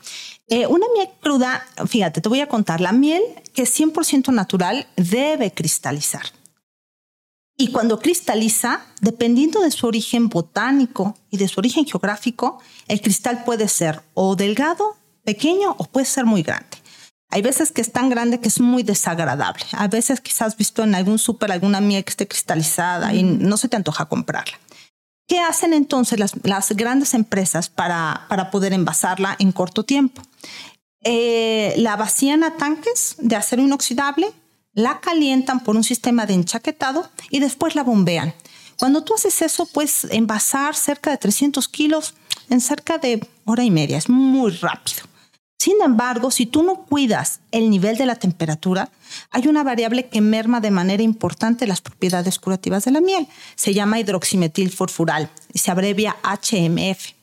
Eh, 0.49 0.67
una 0.67 0.87
miel 0.95 1.09
cruda, 1.21 1.67
fíjate, 1.87 2.21
te 2.21 2.29
voy 2.29 2.41
a 2.41 2.49
contar, 2.49 2.81
la 2.81 2.93
miel 2.93 3.23
que 3.53 3.63
es 3.63 3.81
100% 3.81 4.33
natural 4.33 4.87
debe 4.97 5.53
cristalizar. 5.53 6.23
Y 7.61 7.73
cuando 7.73 7.99
cristaliza, 7.99 8.83
dependiendo 9.01 9.61
de 9.61 9.73
su 9.73 9.89
origen 9.89 10.29
botánico 10.29 11.17
y 11.29 11.39
de 11.39 11.49
su 11.49 11.59
origen 11.59 11.85
geográfico, 11.85 12.61
el 12.87 13.01
cristal 13.01 13.43
puede 13.45 13.67
ser 13.67 14.01
o 14.15 14.37
delgado, 14.37 14.97
pequeño 15.25 15.75
o 15.77 15.85
puede 15.85 16.07
ser 16.07 16.25
muy 16.25 16.43
grande. 16.43 16.79
Hay 17.31 17.43
veces 17.43 17.73
que 17.73 17.81
es 17.81 17.91
tan 17.91 18.11
grande 18.11 18.39
que 18.39 18.47
es 18.47 18.61
muy 18.61 18.85
desagradable. 18.85 19.65
A 19.73 19.89
veces 19.89 20.21
quizás 20.21 20.43
has 20.43 20.57
visto 20.57 20.85
en 20.85 20.95
algún 20.95 21.19
súper 21.19 21.51
alguna 21.51 21.81
miel 21.81 22.05
que 22.05 22.11
esté 22.11 22.29
cristalizada 22.29 23.13
y 23.13 23.25
no 23.25 23.57
se 23.57 23.69
te 23.69 23.77
antoja 23.77 24.07
comprarla. 24.07 24.57
¿Qué 25.27 25.41
hacen 25.41 25.75
entonces 25.75 26.19
las, 26.19 26.71
grandes 26.71 27.13
empresas 27.13 27.69
para, 27.69 28.25
para, 28.29 28.51
poder 28.51 28.73
envasarla 28.73 29.35
en 29.39 29.51
corto 29.53 29.85
tiempo? 29.85 30.23
Eh, 31.03 31.75
la 31.77 31.97
vacían 31.97 32.45
a 32.45 32.57
tanques 32.57 33.17
de 33.19 33.37
acero 33.37 33.63
inoxidable, 33.63 34.33
la 34.79 35.01
calientan 35.01 35.59
por 35.59 35.75
un 35.75 35.83
sistema 35.83 36.25
de 36.25 36.35
enchaquetado 36.35 37.11
y 37.31 37.41
después 37.41 37.75
la 37.75 37.83
bombean. 37.83 38.33
Cuando 38.79 39.03
tú 39.03 39.13
haces 39.13 39.43
eso, 39.43 39.67
puedes 39.67 40.05
envasar 40.05 40.77
cerca 40.77 41.11
de 41.11 41.17
300 41.17 41.67
kilos 41.67 42.15
en 42.49 42.61
cerca 42.61 42.97
de 42.97 43.27
hora 43.45 43.65
y 43.65 43.73
media. 43.73 43.99
Es 43.99 44.09
muy 44.09 44.53
rápido. 44.53 45.03
Sin 45.59 45.83
embargo, 45.83 46.31
si 46.31 46.47
tú 46.47 46.63
no 46.63 46.85
cuidas 46.85 47.41
el 47.51 47.71
nivel 47.71 47.97
de 47.97 48.07
la 48.07 48.15
temperatura, 48.15 48.89
hay 49.33 49.49
una 49.49 49.65
variable 49.65 50.09
que 50.09 50.21
merma 50.21 50.61
de 50.61 50.71
manera 50.71 51.03
importante 51.03 51.67
las 51.67 51.81
propiedades 51.81 52.39
curativas 52.39 52.85
de 52.85 52.93
la 52.93 53.01
miel. 53.01 53.27
Se 53.57 53.75
llama 53.75 53.99
hidroximetilfurfural 53.99 55.29
y 55.53 55.59
se 55.59 55.73
abrevia 55.73 56.17
HMF. 56.23 57.18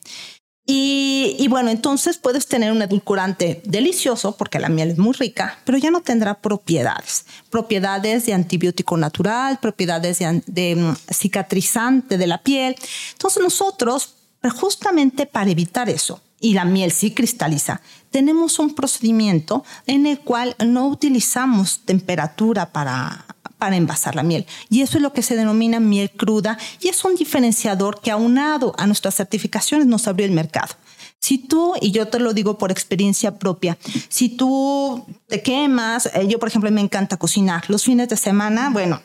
Y, 0.68 1.46
bueno, 1.48 1.70
entonces 1.70 2.18
puedes 2.18 2.48
tener 2.48 2.72
un 2.72 2.82
edulcorante 2.82 3.62
delicioso 3.66 4.36
porque 4.36 4.60
la 4.60 4.68
miel 4.68 4.90
es 4.90 4.98
muy 4.98 5.14
rica, 5.14 5.60
pero 5.64 5.78
ya 5.78 5.92
no 5.92 6.02
tendrá 6.02 6.42
propiedades. 6.42 7.26
Propiedades 7.52 8.26
de 8.26 8.34
antibiótico 8.34 8.98
natural, 8.98 9.60
propiedades 9.62 10.20
de, 10.20 10.76
mm, 10.76 10.96
cicatrizante 11.14 12.18
de 12.18 12.28
la 12.28 12.42
piel. 12.42 12.76
Entonces 13.12 13.44
nosotros, 13.44 14.16
justamente 14.60 15.28
para 15.28 15.52
evitar 15.52 15.88
eso, 15.88 16.22
y 16.40 16.54
la 16.54 16.66
miel 16.66 16.92
sí 16.92 17.12
cristaliza, 17.12 17.82
tenemos 18.10 18.58
un 18.60 18.74
procedimiento 18.74 19.64
en 19.86 20.06
el 20.08 20.20
cual 20.20 20.56
no 20.66 20.88
utilizamos 20.88 21.82
temperatura 21.86 22.72
para, 22.72 23.26
para 23.58 23.76
envasar 23.76 24.16
la 24.16 24.24
miel. 24.24 24.46
Y 24.70 24.82
eso 24.82 24.98
es 24.98 25.04
lo 25.04 25.14
que 25.14 25.22
se 25.22 25.36
denomina 25.36 25.80
miel 25.80 26.12
cruda 26.12 26.58
y 26.82 26.90
es 26.90 27.04
un 27.06 27.16
diferenciador 27.16 28.02
que 28.02 28.12
aunado 28.12 28.74
a 28.78 28.88
nuestras 28.88 29.16
certificaciones 29.16 29.88
nos 29.88 30.08
abrió 30.08 30.26
el 30.26 30.32
mercado. 30.32 30.76
Si 31.20 31.40
tú, 31.40 31.74
y 31.82 31.92
yo 31.92 32.08
te 32.08 32.20
lo 32.20 32.34
digo 32.34 32.58
por 32.58 32.72
experiencia 32.72 33.40
propia, 33.40 33.78
si 34.10 34.30
tú 34.30 35.06
te 35.28 35.42
quemas, 35.42 36.06
eh, 36.08 36.28
yo 36.28 36.38
por 36.38 36.50
ejemplo 36.50 36.70
me 36.70 36.82
encanta 36.82 37.18
cocinar, 37.18 37.64
los 37.68 37.84
fines 37.84 38.10
de 38.10 38.18
semana, 38.18 38.70
bueno, 38.70 39.02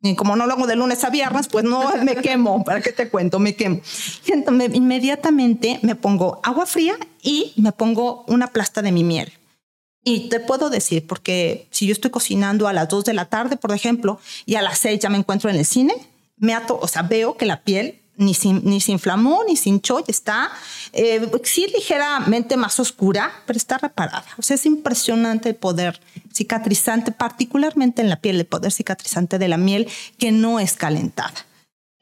y 0.00 0.14
como 0.14 0.36
no 0.36 0.46
lo 0.46 0.52
hago 0.52 0.66
de 0.66 0.76
lunes 0.76 1.02
a 1.04 1.10
viernes, 1.10 1.48
pues 1.48 1.64
no 1.64 1.96
me 2.04 2.16
quemo. 2.16 2.62
¿Para 2.64 2.80
qué 2.80 2.92
te 2.92 3.08
cuento? 3.08 3.38
Me 3.38 3.54
quemo. 3.54 3.80
Entonces, 4.26 4.74
inmediatamente 4.74 5.80
me 5.82 5.96
pongo 5.96 6.40
agua 6.44 6.66
fría 6.66 6.96
y 7.22 7.52
me 7.56 7.72
pongo 7.72 8.24
una 8.28 8.48
plasta 8.48 8.82
de 8.82 8.92
mi 8.92 9.02
miel. 9.02 9.32
Y 10.04 10.28
te 10.28 10.40
puedo 10.40 10.70
decir, 10.70 11.06
porque 11.06 11.66
si 11.70 11.86
yo 11.86 11.92
estoy 11.92 12.10
cocinando 12.10 12.68
a 12.68 12.72
las 12.72 12.88
2 12.88 13.04
de 13.04 13.14
la 13.14 13.26
tarde, 13.26 13.56
por 13.56 13.72
ejemplo, 13.72 14.20
y 14.46 14.54
a 14.54 14.62
las 14.62 14.78
6 14.78 15.00
ya 15.00 15.10
me 15.10 15.18
encuentro 15.18 15.50
en 15.50 15.56
el 15.56 15.64
cine, 15.64 15.94
me 16.36 16.54
ato, 16.54 16.78
o 16.80 16.88
sea, 16.88 17.02
veo 17.02 17.36
que 17.36 17.46
la 17.46 17.62
piel 17.62 18.00
ni 18.18 18.34
se, 18.34 18.52
ni 18.52 18.80
se 18.80 18.92
inflamó, 18.92 19.44
ni 19.46 19.56
se 19.56 19.68
hinchó, 19.68 20.04
está 20.08 20.50
eh, 20.92 21.30
sí 21.44 21.68
ligeramente 21.72 22.56
más 22.56 22.78
oscura, 22.80 23.32
pero 23.46 23.56
está 23.56 23.78
reparada. 23.78 24.26
O 24.36 24.42
sea, 24.42 24.56
es 24.56 24.66
impresionante 24.66 25.50
el 25.50 25.54
poder 25.54 26.00
cicatrizante, 26.32 27.12
particularmente 27.12 28.02
en 28.02 28.08
la 28.08 28.20
piel, 28.20 28.40
el 28.40 28.46
poder 28.46 28.72
cicatrizante 28.72 29.38
de 29.38 29.48
la 29.48 29.56
miel 29.56 29.88
que 30.18 30.32
no 30.32 30.58
es 30.58 30.74
calentada. 30.74 31.46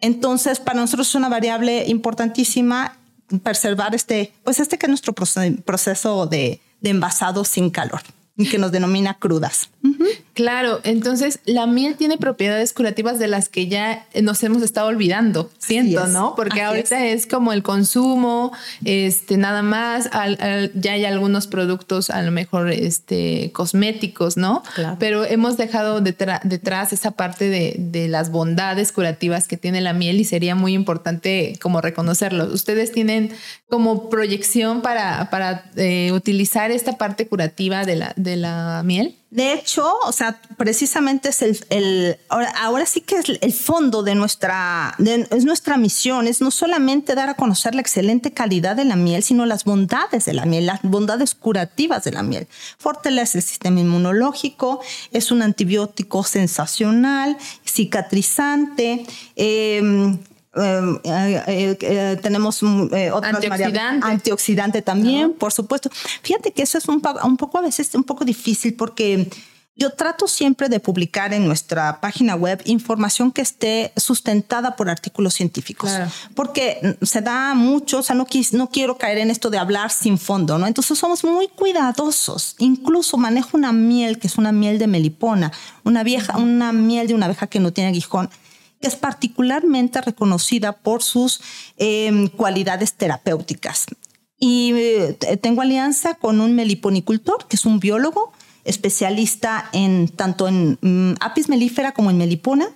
Entonces, 0.00 0.59
para 0.59 0.81
nosotros 0.81 1.09
es 1.09 1.15
una 1.15 1.29
variable 1.29 1.85
importantísima 1.87 2.97
preservar 3.43 3.95
este, 3.95 4.33
pues 4.45 4.61
este 4.61 4.79
que 4.79 4.87
es 4.87 4.91
nuestro 4.91 5.12
proceso 5.12 6.26
de, 6.26 6.61
de 6.80 6.90
envasado 6.90 7.45
sin 7.45 7.71
calor 7.71 8.00
que 8.45 8.59
nos 8.59 8.73
denomina 8.73 9.14
crudas. 9.14 9.71
Claro, 10.35 10.81
entonces 10.85 11.38
la 11.47 11.66
miel 11.66 11.97
tiene 11.97 12.19
propiedades 12.19 12.75
curativas 12.75 13.19
de 13.19 13.26
las 13.26 13.49
que 13.49 13.69
ya 13.69 14.07
nos 14.23 14.43
hemos 14.43 14.62
estado 14.62 14.88
olvidando, 14.88 15.50
siento, 15.59 16.07
¿no? 16.09 16.35
Porque 16.35 16.61
ahorita 16.61 17.07
es. 17.07 17.26
como 17.26 17.55
el 17.55 17.62
consumo, 17.62 18.52
este, 18.85 19.38
nada 19.38 19.62
más, 19.62 20.11
ya 20.75 20.93
hay 20.93 21.05
algunos 21.07 21.47
productos 21.47 22.11
a 22.11 22.21
lo 22.21 22.33
mejor 22.33 22.71
este, 22.71 23.50
cosméticos, 23.52 24.37
¿no? 24.37 24.62
Pero 24.99 25.25
hemos 25.25 25.57
dejado 25.57 26.02
detrás 26.02 26.93
esa 26.93 27.12
parte 27.12 27.49
de, 27.49 28.09
las 28.09 28.31
bondades 28.31 28.93
curativas 28.93 29.49
que 29.49 29.57
tiene 29.57 29.81
la 29.81 29.95
miel 29.95 30.21
y 30.21 30.25
sería 30.25 30.55
muy 30.55 30.75
importante 30.75 31.59
como 31.62 31.81
reconocerlo. 31.81 32.45
Ustedes 32.52 32.93
tienen 32.93 33.33
como 33.69 34.11
proyección 34.11 34.83
para, 34.83 35.31
para 35.31 35.71
eh, 35.76 36.12
utilizar 36.12 36.71
esta 36.71 36.99
parte 36.99 37.26
curativa 37.26 37.85
de 37.85 37.97
la, 37.97 38.12
de 38.26 38.37
la 38.37 38.83
miel. 38.85 39.16
De 39.30 39.52
hecho, 39.54 39.87
o 40.04 40.12
sea, 40.12 40.40
precisamente 40.56 41.30
es 41.30 41.42
el, 41.42 42.18
ahora, 42.28 42.87
sí 42.87 43.00
que 43.00 43.16
es 43.16 43.38
el 43.40 43.52
fondo 43.52 44.02
de 44.02 44.14
nuestra, 44.14 44.95
es 44.99 45.45
nuestra 45.45 45.76
misión, 45.76 46.26
es 46.26 46.40
no 46.40 46.50
solamente 46.50 47.14
dar 47.14 47.30
a 47.30 47.35
conocer 47.35 47.75
la 47.75 47.80
excelente 47.80 48.33
calidad 48.33 48.76
de 48.76 48.85
la 48.85 48.97
miel, 48.97 49.23
sino 49.23 49.45
las 49.47 49.64
bondades 49.64 50.26
de 50.26 50.33
la 50.33 50.45
miel, 50.45 50.66
las 50.66 50.80
bondades 50.83 51.35
curativas 51.35 52.04
de 52.04 52.12
la 52.12 52.23
miel. 52.23 52.47
Fortalece 52.78 53.38
el 53.38 53.45
sistema 53.45 53.80
inmunológico, 53.80 54.80
es 55.12 55.30
un 55.30 55.42
antibiótico 55.42 56.23
sensacional, 56.23 57.37
cicatrizante, 57.64 59.06
eh, 59.35 60.16
eh, 60.57 61.01
eh, 61.05 61.79
eh, 61.81 62.19
tenemos 62.23 62.63
antioxidante. 62.63 64.07
antioxidante 64.07 64.83
también, 64.83 65.33
por 65.35 65.53
supuesto. 65.53 65.91
Fíjate 66.23 66.53
que 66.53 66.63
eso 66.63 66.79
es 66.79 66.89
un, 66.89 67.03
un 67.25 67.37
poco 67.37 67.59
a 67.59 67.63
veces 67.63 67.95
un 67.95 68.05
poco 68.05 68.25
difícil 68.25 68.75
porque 68.75 69.29
yo 69.79 69.91
trato 69.91 70.27
siempre 70.27 70.71
de 70.71 70.81
publicar 70.81 71.35
en 71.35 71.45
nuestra 71.45 72.01
página 72.01 72.35
web 72.35 72.63
información 72.65 73.31
que 73.31 73.43
esté 73.43 73.93
sustentada 73.97 74.75
por 74.75 74.89
artículos 74.89 75.35
científicos, 75.35 75.91
porque 76.35 76.97
se 77.03 77.21
da 77.21 77.53
mucho, 77.53 77.99
o 77.99 78.03
sea, 78.03 78.17
no, 78.17 78.27
no 78.53 78.71
quiero 78.71 78.97
caer 78.97 79.19
en 79.19 79.31
esto 79.31 79.51
de 79.51 79.59
hablar 79.59 79.91
sin 79.91 80.17
fondo, 80.17 80.57
¿no? 80.57 80.67
Entonces 80.67 80.99
somos 80.99 81.25
muy 81.25 81.49
cuidadosos. 81.49 82.57
Incluso 82.59 83.19
manejo 83.19 83.51
una 83.53 83.73
miel 83.73 84.19
que 84.19 84.29
es 84.29 84.39
una 84.39 84.51
miel 84.51 84.79
de 84.79 84.87
melipona, 84.87 85.53
una 85.85 86.03
vieja, 86.03 86.39
una 86.39 86.73
miel 86.73 87.07
de 87.07 87.15
una 87.15 87.27
abeja 87.27 87.47
que 87.47 87.61
no 87.61 87.71
tiene 87.71 87.91
aguijón 87.91 88.31
que 88.80 88.88
es 88.88 88.97
particularmente 88.97 90.00
reconocida 90.00 90.73
por 90.73 91.02
sus 91.02 91.40
em, 91.76 92.28
cualidades 92.28 92.95
terapéuticas. 92.95 93.87
Y 94.38 94.73
eh, 94.75 95.18
tengo 95.40 95.62
alianza 95.62 96.14
con 96.14 96.40
un 96.40 96.54
meliponicultor, 96.54 97.47
que 97.49 97.56
es 97.56 97.64
un 97.64 97.80
biólogo 97.80 98.33
especialista 98.64 99.71
en 99.73 100.09
tanto 100.09 100.49
en 100.49 100.78
mm, 100.80 101.14
apis 101.21 101.49
melífera 101.49 101.92
como 101.92 102.11
en 102.11 102.18
melipona. 102.18 102.68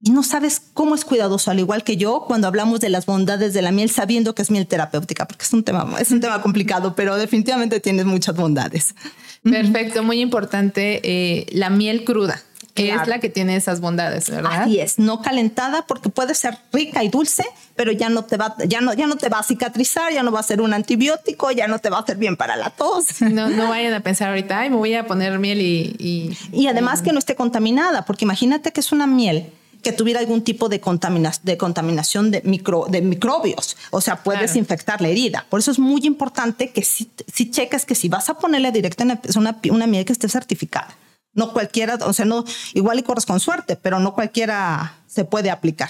Y 0.00 0.10
no 0.10 0.22
sabes 0.22 0.62
cómo 0.74 0.94
es 0.94 1.04
cuidadoso, 1.04 1.50
al 1.50 1.58
igual 1.58 1.82
que 1.82 1.96
yo, 1.96 2.24
cuando 2.26 2.46
hablamos 2.46 2.78
de 2.78 2.88
las 2.88 3.04
bondades 3.04 3.52
de 3.52 3.62
la 3.62 3.72
miel, 3.72 3.90
sabiendo 3.90 4.32
que 4.32 4.42
es 4.42 4.50
miel 4.50 4.68
terapéutica, 4.68 5.26
porque 5.26 5.44
es 5.44 5.52
un 5.52 5.64
tema, 5.64 5.92
es 5.98 6.12
un 6.12 6.20
tema 6.20 6.40
complicado, 6.40 6.94
pero 6.94 7.16
definitivamente 7.16 7.80
tiene 7.80 8.04
muchas 8.04 8.36
bondades. 8.36 8.94
Perfecto, 9.42 10.04
muy 10.04 10.20
importante. 10.20 11.00
Eh, 11.02 11.46
la 11.50 11.68
miel 11.70 12.04
cruda 12.04 12.40
que 12.78 12.94
es 12.94 13.06
la 13.06 13.18
que 13.18 13.28
tiene 13.28 13.56
esas 13.56 13.80
bondades, 13.80 14.30
¿verdad? 14.30 14.62
Así 14.62 14.80
es, 14.80 14.98
no 14.98 15.22
calentada 15.22 15.86
porque 15.86 16.08
puede 16.08 16.34
ser 16.34 16.58
rica 16.72 17.02
y 17.02 17.08
dulce, 17.08 17.44
pero 17.76 17.92
ya 17.92 18.08
no 18.08 18.24
te 18.24 18.36
va, 18.36 18.56
ya 18.66 18.80
no, 18.80 18.94
ya 18.94 19.06
no 19.06 19.16
te 19.16 19.28
va 19.28 19.40
a 19.40 19.42
cicatrizar, 19.42 20.12
ya 20.12 20.22
no 20.22 20.32
va 20.32 20.40
a 20.40 20.42
ser 20.42 20.60
un 20.60 20.72
antibiótico, 20.72 21.50
ya 21.50 21.68
no 21.68 21.78
te 21.78 21.90
va 21.90 21.98
a 21.98 22.00
hacer 22.00 22.16
bien 22.16 22.36
para 22.36 22.56
la 22.56 22.70
tos. 22.70 23.20
No, 23.20 23.48
no 23.48 23.68
vayan 23.68 23.94
a 23.94 24.00
pensar 24.00 24.28
ahorita, 24.30 24.60
ay, 24.60 24.70
me 24.70 24.76
voy 24.76 24.94
a 24.94 25.06
poner 25.06 25.38
miel 25.38 25.60
y... 25.60 26.36
Y, 26.52 26.66
además 26.66 27.02
que 27.02 27.12
no 27.12 27.18
esté 27.18 27.34
contaminada, 27.34 28.04
porque 28.04 28.24
imagínate 28.24 28.72
que 28.72 28.80
es 28.80 28.92
una 28.92 29.06
miel 29.06 29.52
que 29.82 29.92
tuviera 29.92 30.20
algún 30.20 30.42
tipo 30.42 30.68
de, 30.68 30.80
de 31.42 31.56
contaminación 31.56 32.30
de, 32.30 32.42
micro, 32.42 32.86
de 32.88 33.00
microbios. 33.00 33.76
O 33.90 34.00
sea, 34.00 34.22
puedes 34.22 34.56
infectar 34.56 35.00
la 35.00 35.08
herida. 35.08 35.46
Por 35.48 35.60
eso 35.60 35.70
es 35.70 35.78
muy 35.78 36.02
importante 36.04 36.70
que 36.70 36.82
si, 36.82 37.10
si 37.32 37.50
cheques 37.50 37.86
que 37.86 37.94
si 37.94 38.08
vas 38.08 38.28
a 38.28 38.34
ponerle 38.34 38.72
directo 38.72 39.04
es 39.22 39.36
una, 39.36 39.58
una 39.70 39.86
miel 39.86 40.04
que 40.04 40.12
esté 40.12 40.28
certificada. 40.28 40.96
No 41.38 41.52
cualquiera, 41.52 41.94
o 42.02 42.12
sea, 42.12 42.24
no, 42.24 42.44
igual 42.74 42.98
y 42.98 43.02
corres 43.02 43.24
con 43.24 43.38
suerte, 43.40 43.76
pero 43.76 44.00
no 44.00 44.12
cualquiera 44.12 44.98
se 45.06 45.24
puede 45.24 45.50
aplicar. 45.50 45.88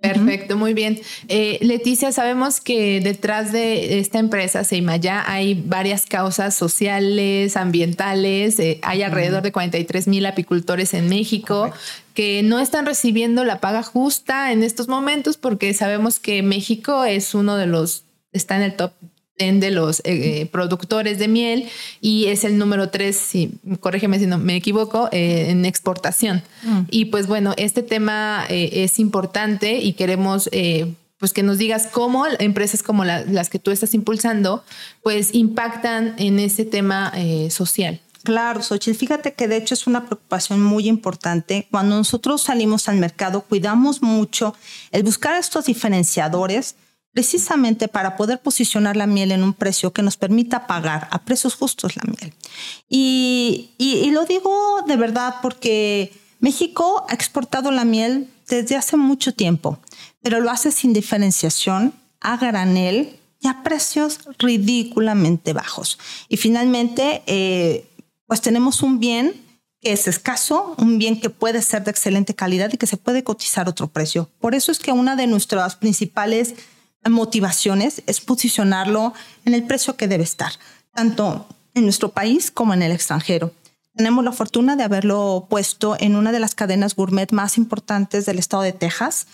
Perfecto, 0.00 0.56
muy 0.56 0.72
bien. 0.72 0.98
Eh, 1.28 1.58
Leticia, 1.60 2.10
sabemos 2.10 2.60
que 2.60 3.00
detrás 3.00 3.52
de 3.52 3.98
esta 3.98 4.18
empresa, 4.18 4.64
Seimaya, 4.64 5.30
hay 5.30 5.54
varias 5.54 6.06
causas 6.06 6.54
sociales, 6.54 7.56
ambientales. 7.56 8.58
Eh, 8.60 8.78
hay 8.82 9.02
alrededor 9.02 9.42
de 9.42 9.52
43 9.52 10.08
mil 10.08 10.24
apicultores 10.24 10.94
en 10.94 11.08
México 11.10 11.70
que 12.14 12.42
no 12.42 12.60
están 12.60 12.86
recibiendo 12.86 13.44
la 13.44 13.60
paga 13.60 13.82
justa 13.82 14.52
en 14.52 14.62
estos 14.62 14.88
momentos 14.88 15.36
porque 15.36 15.74
sabemos 15.74 16.18
que 16.18 16.42
México 16.42 17.04
es 17.04 17.34
uno 17.34 17.56
de 17.56 17.66
los, 17.66 18.04
está 18.32 18.56
en 18.56 18.62
el 18.62 18.76
top 18.76 18.92
de 19.40 19.70
los 19.70 20.02
eh, 20.04 20.48
productores 20.52 21.18
de 21.18 21.26
miel 21.26 21.68
y 22.02 22.26
es 22.26 22.44
el 22.44 22.58
número 22.58 22.90
tres, 22.90 23.16
si 23.16 23.52
corrígeme 23.80 24.18
si 24.18 24.26
no 24.26 24.36
me 24.36 24.54
equivoco, 24.54 25.08
eh, 25.12 25.46
en 25.48 25.64
exportación. 25.64 26.42
Mm. 26.62 26.80
Y 26.90 27.06
pues 27.06 27.26
bueno, 27.26 27.54
este 27.56 27.82
tema 27.82 28.44
eh, 28.50 28.84
es 28.84 28.98
importante 28.98 29.78
y 29.78 29.94
queremos 29.94 30.50
pues 31.18 31.32
que 31.32 31.42
nos 31.42 31.58
digas 31.58 31.88
cómo 31.90 32.26
empresas 32.38 32.82
como 32.82 33.04
las 33.04 33.50
que 33.50 33.58
tú 33.58 33.70
estás 33.70 33.92
impulsando, 33.92 34.64
pues 35.02 35.34
impactan 35.34 36.14
en 36.18 36.38
ese 36.38 36.64
tema 36.64 37.12
social. 37.50 38.00
Claro, 38.22 38.62
Xochitl, 38.62 38.96
fíjate 38.98 39.34
que 39.34 39.48
de 39.48 39.56
hecho 39.56 39.74
es 39.74 39.86
una 39.86 40.06
preocupación 40.06 40.62
muy 40.62 40.88
importante. 40.88 41.66
Cuando 41.70 41.96
nosotros 41.96 42.42
salimos 42.42 42.88
al 42.88 42.96
mercado, 42.96 43.42
cuidamos 43.42 44.02
mucho 44.02 44.54
el 44.92 45.02
buscar 45.02 45.38
estos 45.38 45.66
diferenciadores 45.66 46.74
precisamente 47.12 47.88
para 47.88 48.16
poder 48.16 48.40
posicionar 48.40 48.96
la 48.96 49.06
miel 49.06 49.32
en 49.32 49.42
un 49.42 49.52
precio 49.52 49.92
que 49.92 50.02
nos 50.02 50.16
permita 50.16 50.66
pagar 50.66 51.08
a 51.10 51.24
precios 51.24 51.54
justos 51.54 51.96
la 51.96 52.02
miel. 52.04 52.32
Y, 52.88 53.70
y, 53.78 54.10
lo 54.10 54.24
digo 54.24 54.82
de 54.86 54.96
verdad 54.96 55.36
porque 55.42 56.12
México 56.38 57.04
ha 57.08 57.14
exportado 57.14 57.70
la 57.70 57.84
miel 57.84 58.28
desde 58.48 58.76
hace 58.76 58.96
mucho 58.96 59.34
tiempo, 59.34 59.78
pero 60.22 60.40
lo 60.40 60.50
hace 60.50 60.70
sin 60.70 60.92
diferenciación, 60.92 61.94
a 62.20 62.36
granel 62.36 63.18
y 63.40 63.48
a 63.48 63.62
precios 63.62 64.20
ridículamente 64.38 65.52
bajos. 65.52 65.98
Y 66.28 66.36
finalmente, 66.36 67.22
eh, 67.26 67.86
pues 68.26 68.40
tenemos 68.40 68.82
un 68.82 69.00
bien 69.00 69.34
que 69.80 69.92
es 69.92 70.06
escaso, 70.06 70.74
un 70.76 70.98
bien 70.98 71.18
que 71.20 71.30
puede 71.30 71.62
ser 71.62 71.84
de 71.84 71.90
excelente 71.90 72.34
calidad 72.34 72.70
y 72.72 72.76
que 72.76 72.86
se 72.86 72.98
puede 72.98 73.24
cotizar 73.24 73.68
otro 73.68 73.88
precio. 73.88 74.28
Por 74.38 74.54
eso 74.54 74.70
es 74.70 74.78
que 74.78 74.92
una 74.92 75.16
de 75.16 75.26
nuestras 75.26 75.74
principales 75.76 76.54
motivaciones 77.08 78.02
es 78.06 78.20
posicionarlo 78.20 79.14
en 79.44 79.54
el 79.54 79.64
precio 79.64 79.96
que 79.96 80.08
debe 80.08 80.24
estar, 80.24 80.52
tanto 80.92 81.46
en 81.74 81.84
nuestro 81.84 82.10
país 82.10 82.50
como 82.50 82.74
en 82.74 82.82
el 82.82 82.92
extranjero. 82.92 83.52
Tenemos 83.94 84.24
la 84.24 84.32
fortuna 84.32 84.76
de 84.76 84.84
haberlo 84.84 85.46
puesto 85.48 85.96
en 85.98 86.16
una 86.16 86.32
de 86.32 86.40
las 86.40 86.54
cadenas 86.54 86.94
gourmet 86.94 87.32
más 87.32 87.58
importantes 87.58 88.26
del 88.26 88.38
estado 88.38 88.62
de 88.62 88.72
Texas, 88.72 89.26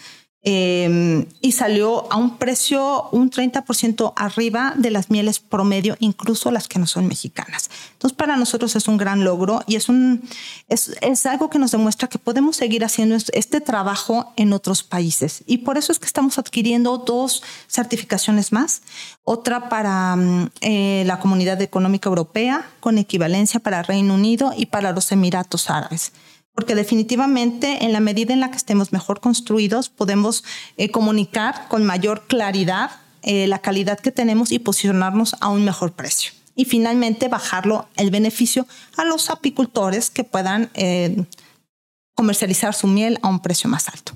Em, 0.48 1.26
y 1.40 1.50
salió 1.50 2.06
a 2.12 2.16
un 2.16 2.36
precio 2.38 3.08
un 3.10 3.30
30% 3.30 4.12
arriba 4.14 4.74
de 4.76 4.92
las 4.92 5.10
mieles 5.10 5.40
promedio, 5.40 5.96
incluso 5.98 6.52
las 6.52 6.68
que 6.68 6.78
no 6.78 6.86
son 6.86 7.08
mexicanas. 7.08 7.68
Entonces, 7.94 8.16
para 8.16 8.36
nosotros 8.36 8.76
es 8.76 8.86
un 8.86 8.96
gran 8.96 9.24
logro 9.24 9.64
y 9.66 9.74
es, 9.74 9.88
un, 9.88 10.22
es, 10.68 10.96
es 11.00 11.26
algo 11.26 11.50
que 11.50 11.58
nos 11.58 11.72
demuestra 11.72 12.06
que 12.06 12.20
podemos 12.20 12.54
seguir 12.54 12.84
haciendo 12.84 13.16
este 13.32 13.60
trabajo 13.60 14.32
en 14.36 14.52
otros 14.52 14.84
países. 14.84 15.42
Y 15.48 15.58
por 15.58 15.78
eso 15.78 15.90
es 15.90 15.98
que 15.98 16.06
estamos 16.06 16.38
adquiriendo 16.38 16.98
dos 16.98 17.42
certificaciones 17.66 18.52
más, 18.52 18.82
otra 19.24 19.68
para 19.68 20.14
mm, 20.14 20.50
eh, 20.60 21.02
la 21.06 21.18
Comunidad 21.18 21.60
Económica 21.60 22.08
Europea, 22.08 22.70
con 22.78 22.98
equivalencia 22.98 23.58
para 23.58 23.82
Reino 23.82 24.14
Unido 24.14 24.52
y 24.56 24.66
para 24.66 24.92
los 24.92 25.10
Emiratos 25.10 25.70
Árabes 25.70 26.12
porque 26.56 26.75
definitivamente 26.75 27.84
en 27.84 27.92
la 27.92 28.00
medida 28.00 28.32
en 28.32 28.40
la 28.40 28.50
que 28.50 28.56
estemos 28.56 28.90
mejor 28.90 29.20
construidos 29.20 29.90
podemos 29.90 30.42
eh, 30.78 30.90
comunicar 30.90 31.68
con 31.68 31.84
mayor 31.84 32.26
claridad 32.26 32.90
eh, 33.22 33.46
la 33.46 33.58
calidad 33.58 34.00
que 34.00 34.10
tenemos 34.10 34.50
y 34.50 34.58
posicionarnos 34.58 35.36
a 35.40 35.48
un 35.48 35.64
mejor 35.64 35.92
precio. 35.92 36.32
Y 36.54 36.64
finalmente 36.64 37.28
bajarlo 37.28 37.86
el 37.96 38.10
beneficio 38.10 38.66
a 38.96 39.04
los 39.04 39.28
apicultores 39.28 40.08
que 40.08 40.25
puedan 40.25 40.70
eh, 40.72 41.26
comercializar 42.14 42.72
su 42.72 42.86
miel 42.86 43.18
a 43.20 43.28
un 43.28 43.40
precio 43.40 43.68
más 43.68 43.88
alto. 43.88 44.12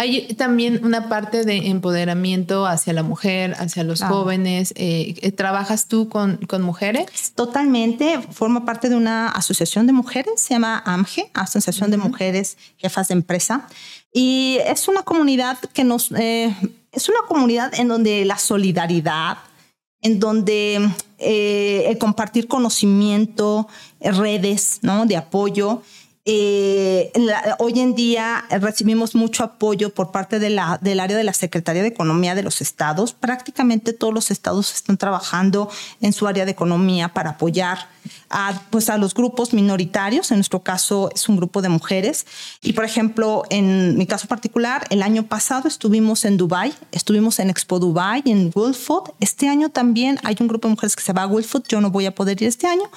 Hay 0.00 0.28
también 0.28 0.82
una 0.82 1.10
parte 1.10 1.44
de 1.44 1.68
empoderamiento 1.68 2.64
hacia 2.64 2.94
la 2.94 3.02
mujer, 3.02 3.54
hacia 3.58 3.84
los 3.84 4.02
jóvenes. 4.02 4.72
Eh, 4.74 5.14
eh, 5.20 5.30
¿Trabajas 5.30 5.88
tú 5.88 6.08
con, 6.08 6.38
con, 6.48 6.62
mujeres? 6.62 7.32
Totalmente. 7.34 8.18
Formo 8.30 8.64
parte 8.64 8.88
de 8.88 8.96
una 8.96 9.28
asociación 9.28 9.86
de 9.86 9.92
mujeres, 9.92 10.40
se 10.40 10.54
llama 10.54 10.82
AMGE, 10.86 11.30
Asociación 11.34 11.90
de 11.90 11.98
Mujeres 11.98 12.56
Jefas 12.78 13.08
de 13.08 13.12
Empresa. 13.12 13.68
Y 14.10 14.56
es 14.64 14.88
una 14.88 15.02
comunidad 15.02 15.58
que 15.74 15.84
nos... 15.84 16.10
Eh, 16.12 16.56
es 16.92 17.08
una 17.10 17.20
comunidad 17.28 17.78
en 17.78 17.88
donde 17.88 18.24
la 18.24 18.38
solidaridad, 18.38 19.36
en 20.00 20.18
donde 20.18 20.80
el 21.18 21.98
compartir 21.98 22.48
conocimiento, 22.48 23.68
redes 24.00 24.78
¿no? 24.80 25.04
de 25.04 25.18
apoyo, 25.18 25.82
eh, 26.32 27.12
hoy 27.58 27.80
en 27.80 27.96
día 27.96 28.44
recibimos 28.50 29.16
mucho 29.16 29.42
apoyo 29.42 29.92
por 29.92 30.12
parte 30.12 30.38
de 30.38 30.50
la, 30.50 30.78
del 30.80 31.00
área 31.00 31.16
de 31.16 31.24
la 31.24 31.32
Secretaría 31.32 31.82
de 31.82 31.88
Economía 31.88 32.36
de 32.36 32.44
los 32.44 32.60
estados. 32.60 33.12
Prácticamente 33.12 33.92
todos 33.92 34.14
los 34.14 34.30
estados 34.30 34.72
están 34.72 34.96
trabajando 34.96 35.68
en 36.00 36.12
su 36.12 36.28
área 36.28 36.44
de 36.44 36.52
economía 36.52 37.08
para 37.08 37.30
apoyar 37.30 37.88
a, 38.28 38.62
pues, 38.70 38.90
a 38.90 38.96
los 38.96 39.12
grupos 39.12 39.52
minoritarios. 39.52 40.30
En 40.30 40.36
nuestro 40.36 40.62
caso 40.62 41.10
es 41.12 41.28
un 41.28 41.36
grupo 41.36 41.62
de 41.62 41.68
mujeres. 41.68 42.26
Y 42.62 42.74
por 42.74 42.84
ejemplo, 42.84 43.42
en 43.50 43.98
mi 43.98 44.06
caso 44.06 44.28
particular, 44.28 44.86
el 44.90 45.02
año 45.02 45.26
pasado 45.26 45.66
estuvimos 45.66 46.24
en 46.24 46.36
Dubai, 46.36 46.72
estuvimos 46.92 47.40
en 47.40 47.50
Expo 47.50 47.80
Dubai, 47.80 48.22
en 48.24 48.52
Woolfood. 48.54 49.10
Este 49.18 49.48
año 49.48 49.70
también 49.70 50.20
hay 50.22 50.36
un 50.38 50.46
grupo 50.46 50.68
de 50.68 50.74
mujeres 50.74 50.94
que 50.94 51.02
se 51.02 51.12
va 51.12 51.22
a 51.22 51.26
Woolfood. 51.26 51.64
Yo 51.68 51.80
no 51.80 51.90
voy 51.90 52.06
a 52.06 52.14
poder 52.14 52.40
ir 52.40 52.46
este 52.46 52.68
año, 52.68 52.88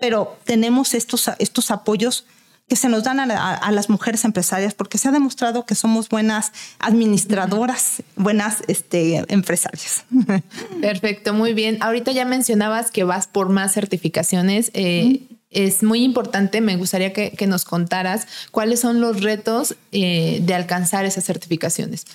pero 0.00 0.36
tenemos 0.44 0.94
estos, 0.94 1.30
estos 1.38 1.70
apoyos 1.70 2.24
que 2.70 2.76
se 2.76 2.88
nos 2.88 3.02
dan 3.02 3.18
a, 3.18 3.72
las 3.72 3.90
mujeres 3.90 4.24
empresarias, 4.24 4.74
porque 4.74 4.96
se 4.96 5.08
ha 5.08 5.10
demostrado 5.10 5.66
que 5.66 5.74
somos 5.74 6.08
buenas 6.08 6.52
administradoras, 6.78 8.04
buenas 8.14 8.58
este, 8.68 9.24
empresarias. 9.26 10.04
Perfecto, 10.80 11.34
muy 11.34 11.52
bien. 11.52 11.78
Ahorita 11.80 12.12
ya 12.12 12.24
mencionabas 12.24 12.92
que 12.92 13.02
vas 13.02 13.26
por 13.26 13.48
más 13.48 13.72
certificaciones. 13.72 14.70
Eh, 14.74 15.26
es 15.50 15.82
muy 15.82 16.04
importante, 16.04 16.60
me 16.60 16.76
gustaría 16.76 17.12
que, 17.12 17.46
nos 17.48 17.64
contaras 17.64 18.28
cuáles 18.52 18.78
son 18.78 19.00
los 19.00 19.20
retos 19.20 19.74
eh, 19.90 20.38
de 20.40 20.54
alcanzar 20.54 21.04
esas 21.04 21.24
certificaciones. 21.24 22.06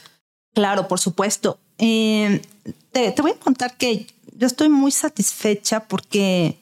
Claro, 0.54 0.88
por 0.88 1.02
supuesto. 1.02 1.60
Eh, 1.80 2.41
te, 2.94 3.12
te 3.12 3.22
voy 3.22 3.32
a 3.32 3.39
contar 3.39 3.76
que 3.76 4.08
yo 4.38 4.48
estoy 4.48 4.70
muy 4.70 4.91
satisfecha 4.91 5.82
porque 5.82 6.56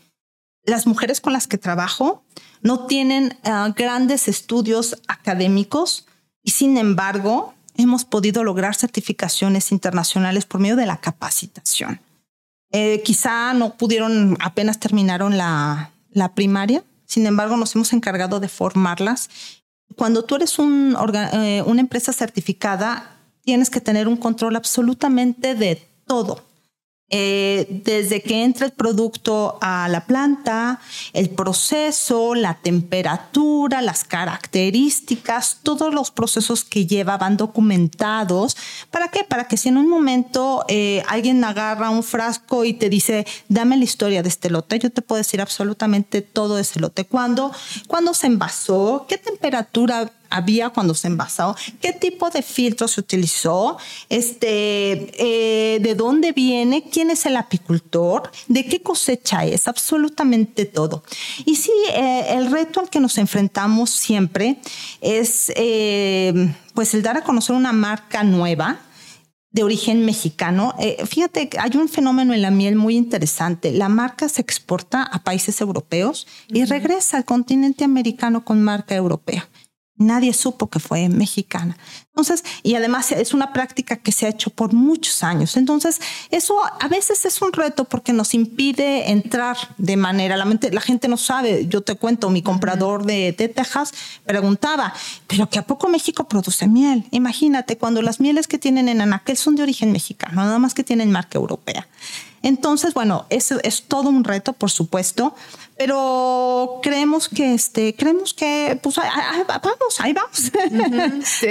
las 0.65 0.87
mujeres 0.87 1.21
con 1.21 1.33
las 1.33 1.47
que 1.47 1.57
trabajo, 1.57 2.23
no 2.61 2.85
tienen 2.85 3.37
ah, 3.43 3.73
grandes 3.75 4.27
estudios 4.27 4.97
académicos 5.07 6.05
y 6.43 6.51
sin 6.51 6.77
embargo 6.77 7.53
hemos 7.75 8.05
podido 8.05 8.43
lograr 8.43 8.75
certificaciones 8.75 9.71
internacionales 9.71 10.45
por 10.45 10.61
medio 10.61 10.75
de 10.75 10.85
la 10.85 10.97
capacitación. 10.97 11.99
Eh, 12.71 13.01
quizá 13.03 13.53
no 13.53 13.75
pudieron, 13.75 14.37
apenas 14.39 14.79
terminaron 14.79 15.37
la, 15.37 15.91
primaria, 16.35 16.83
sin 17.05 17.25
embargo 17.25 17.57
nos 17.57 17.75
hemos 17.75 17.91
encargado 17.93 18.39
de 18.39 18.47
formarlas. 18.47 19.29
Cuando 19.95 20.23
tú 20.23 20.35
eres 20.35 20.55
eh, 20.59 21.63
una 21.65 21.81
empresa 21.81 22.13
certificada, 22.13 23.17
tienes 23.43 23.69
que 23.69 23.81
tener 23.81 24.07
un 24.07 24.17
control 24.17 24.55
absolutamente 24.55 25.55
de 25.55 25.87
todo 26.05 26.52
eh, 27.15 27.67
desde 27.85 28.23
que 28.23 28.43
entra 28.43 28.65
el 28.65 28.71
producto 28.71 29.59
a 29.61 29.87
la 29.87 30.07
planta, 30.07 30.79
el 31.13 31.29
proceso, 31.29 32.33
la 32.33 32.55
temperatura, 32.55 33.83
las 33.83 34.03
características, 34.03 35.59
todos 35.61 35.93
los 35.93 36.09
procesos 36.09 36.63
que 36.63 36.87
lleva 36.87 37.17
van 37.17 37.37
documentados. 37.37 38.57
¿Para 38.89 39.09
qué? 39.09 39.23
Para 39.23 39.47
que 39.47 39.57
si 39.57 39.69
en 39.69 39.77
un 39.77 39.89
momento 39.89 40.65
eh, 40.67 41.03
alguien 41.07 41.43
agarra 41.43 41.91
un 41.91 42.01
frasco 42.01 42.65
y 42.65 42.73
te 42.73 42.89
dice, 42.89 43.27
dame 43.47 43.77
la 43.77 43.83
historia 43.83 44.23
de 44.23 44.29
este 44.29 44.49
lote, 44.49 44.79
yo 44.79 44.89
te 44.89 45.03
puedo 45.03 45.19
decir 45.19 45.39
absolutamente 45.39 46.23
todo 46.23 46.57
ese 46.57 46.79
lote. 46.79 47.05
¿Cuándo, 47.05 47.51
¿Cuándo 47.85 48.15
se 48.15 48.25
envasó? 48.25 49.05
¿Qué 49.07 49.19
temperatura 49.19 50.11
había 50.33 50.69
cuando 50.69 50.95
se 50.95 51.07
envasó, 51.07 51.55
qué 51.79 51.93
tipo 51.93 52.29
de 52.29 52.41
filtro 52.41 52.87
se 52.87 52.99
utilizó, 52.99 53.77
este, 54.09 55.11
eh, 55.17 55.79
de 55.79 55.95
dónde 55.95 56.31
viene, 56.31 56.83
quién 56.89 57.11
es 57.11 57.25
el 57.27 57.37
apicultor, 57.37 58.31
de 58.47 58.65
qué 58.65 58.81
cosecha 58.81 59.45
es, 59.45 59.67
absolutamente 59.67 60.65
todo. 60.65 61.03
Y 61.45 61.55
sí, 61.55 61.71
eh, 61.93 62.25
el 62.31 62.51
reto 62.51 62.79
al 62.79 62.89
que 62.89 62.99
nos 62.99 63.17
enfrentamos 63.17 63.91
siempre 63.91 64.57
es 65.01 65.51
eh, 65.55 66.53
pues 66.73 66.93
el 66.95 67.03
dar 67.03 67.17
a 67.17 67.23
conocer 67.23 67.55
una 67.55 67.71
marca 67.71 68.23
nueva 68.23 68.79
de 69.51 69.63
origen 69.63 70.03
mexicano. 70.03 70.73
fíjate, 71.05 71.47
hay 71.59 71.77
un 71.77 71.87
fenómeno 71.87 72.33
en 72.33 72.41
la 72.41 72.49
miel 72.49 72.75
muy 72.75 72.95
interesante. 72.95 73.71
La 73.71 73.87
marca 73.87 74.27
se 74.27 74.41
exporta 74.41 75.03
a 75.03 75.23
países 75.23 75.61
europeos 75.61 76.25
y 76.47 76.65
regresa 76.65 77.17
al 77.17 77.25
continente 77.25 77.83
americano 77.83 78.43
con 78.43 78.63
marca 78.63 78.95
europea 78.95 79.47
nadie 80.03 80.33
supo 80.33 80.69
que 80.69 80.79
fue 80.79 81.09
mexicana. 81.09 81.77
Entonces, 82.15 82.43
y 82.61 82.75
además 82.75 83.11
es 83.11 83.33
una 83.33 83.53
práctica 83.53 83.95
que 83.95 84.11
se 84.11 84.27
ha 84.27 84.29
hecho 84.29 84.51
por 84.51 84.71
muchos 84.71 85.23
años. 85.23 85.57
Entonces, 85.57 85.99
eso 86.29 86.55
a 86.79 86.87
veces 86.87 87.25
es 87.25 87.41
un 87.41 87.51
reto 87.51 87.85
porque 87.85 88.13
nos 88.13 88.35
impide 88.35 89.11
entrar 89.11 89.57
de 89.79 89.97
manera, 89.97 90.37
la, 90.37 90.45
mente, 90.45 90.71
la 90.71 90.81
gente 90.81 91.07
no 91.07 91.17
sabe, 91.17 91.65
yo 91.67 91.81
te 91.81 91.95
cuento, 91.95 92.29
mi 92.29 92.43
comprador 92.43 93.03
de, 93.05 93.31
de 93.35 93.47
Texas 93.47 93.93
preguntaba, 94.25 94.93
pero 95.25 95.49
que 95.49 95.57
a 95.57 95.65
poco 95.65 95.87
México 95.89 96.27
produce 96.27 96.67
miel. 96.67 97.05
Imagínate, 97.09 97.77
cuando 97.77 98.03
las 98.03 98.19
mieles 98.19 98.47
que 98.47 98.59
tienen 98.59 98.89
en 98.89 99.01
Anaquel 99.01 99.35
son 99.37 99.55
de 99.55 99.63
origen 99.63 99.91
mexicano, 99.91 100.35
nada 100.35 100.59
más 100.59 100.75
que 100.75 100.83
tienen 100.83 101.11
marca 101.11 101.39
europea. 101.39 101.87
Entonces, 102.43 102.93
bueno, 102.93 103.25
eso 103.29 103.57
es 103.63 103.83
todo 103.83 104.09
un 104.09 104.23
reto, 104.23 104.53
por 104.53 104.69
supuesto, 104.69 105.33
pero 105.77 106.79
creemos 106.83 107.29
que, 107.29 107.53
este, 107.53 107.95
creemos 107.95 108.33
que, 108.33 108.77
pues, 108.83 108.97
vamos, 108.97 109.99
ahí 109.99 110.13
vamos. 110.13 110.51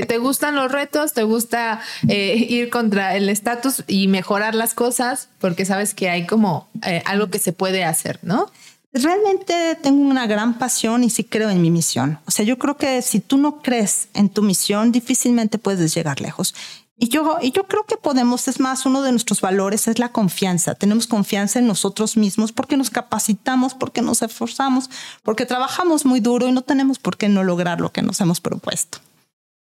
¿Te, 0.07 0.18
gustan 0.18 0.55
los 0.55 0.70
retos? 0.70 1.14
¿Te 1.14 1.22
gusta 1.22 1.81
eh, 2.09 2.37
ir 2.37 2.70
contra 2.70 3.16
el 3.16 3.28
estatus 3.31 3.85
y 3.87 4.07
mejorar 4.07 4.55
las 4.55 4.74
cosas? 4.74 5.28
Porque 5.40 5.64
sabes 5.64 5.94
que 5.94 6.11
hay 6.11 6.26
como 6.26 6.68
eh, 6.87 7.02
algo 7.07 7.31
que 7.31 7.38
se 7.38 7.52
puede 7.52 7.85
hacer, 7.85 8.20
¿no? 8.22 8.50
Realmente 8.94 9.78
tengo 9.83 10.02
una 10.02 10.26
gran 10.26 10.59
pasión 10.59 11.02
y 11.02 11.09
sí 11.09 11.24
creo 11.24 11.48
en 11.48 11.62
mi 11.62 11.70
misión. 11.70 12.18
O 12.26 12.31
sea, 12.31 12.44
yo 12.44 12.59
creo 12.59 12.76
que 12.76 13.00
si 13.00 13.20
tú 13.20 13.38
no 13.38 13.62
crees 13.62 14.09
en 14.12 14.28
tu 14.28 14.42
misión, 14.42 14.92
difícilmente 14.92 15.57
puedes 15.57 15.94
llegar 15.94 16.20
lejos. 16.20 16.55
Y 16.98 17.09
yo, 17.09 17.38
y 17.40 17.50
yo 17.52 17.64
creo 17.64 17.85
que 17.85 17.96
podemos, 17.96 18.46
es 18.48 18.61
más, 18.61 18.87
uno 18.87 19.02
de 19.02 19.11
nuestros 19.11 19.40
valores 19.40 19.88
es 19.88 19.98
la 19.98 20.11
confianza. 20.11 20.74
Tenemos 20.74 21.07
confianza 21.07 21.59
en 21.59 21.66
nosotros 21.66 22.16
mismos 22.16 22.52
porque 22.52 22.76
nos 22.76 22.90
capacitamos, 22.90 23.74
porque 23.74 24.02
nos 24.02 24.22
esforzamos, 24.22 24.90
porque 25.22 25.46
trabajamos 25.46 26.05
muy 26.05 26.20
duro 26.20 26.46
y 26.46 26.52
no 26.52 26.62
tenemos 26.62 26.98
por 26.98 27.16
qué 27.16 27.28
no 27.28 27.42
lograr 27.44 27.81
lo 27.81 27.92
que 27.92 28.02
nos 28.02 28.20
hemos 28.20 28.40
propuesto. 28.40 28.98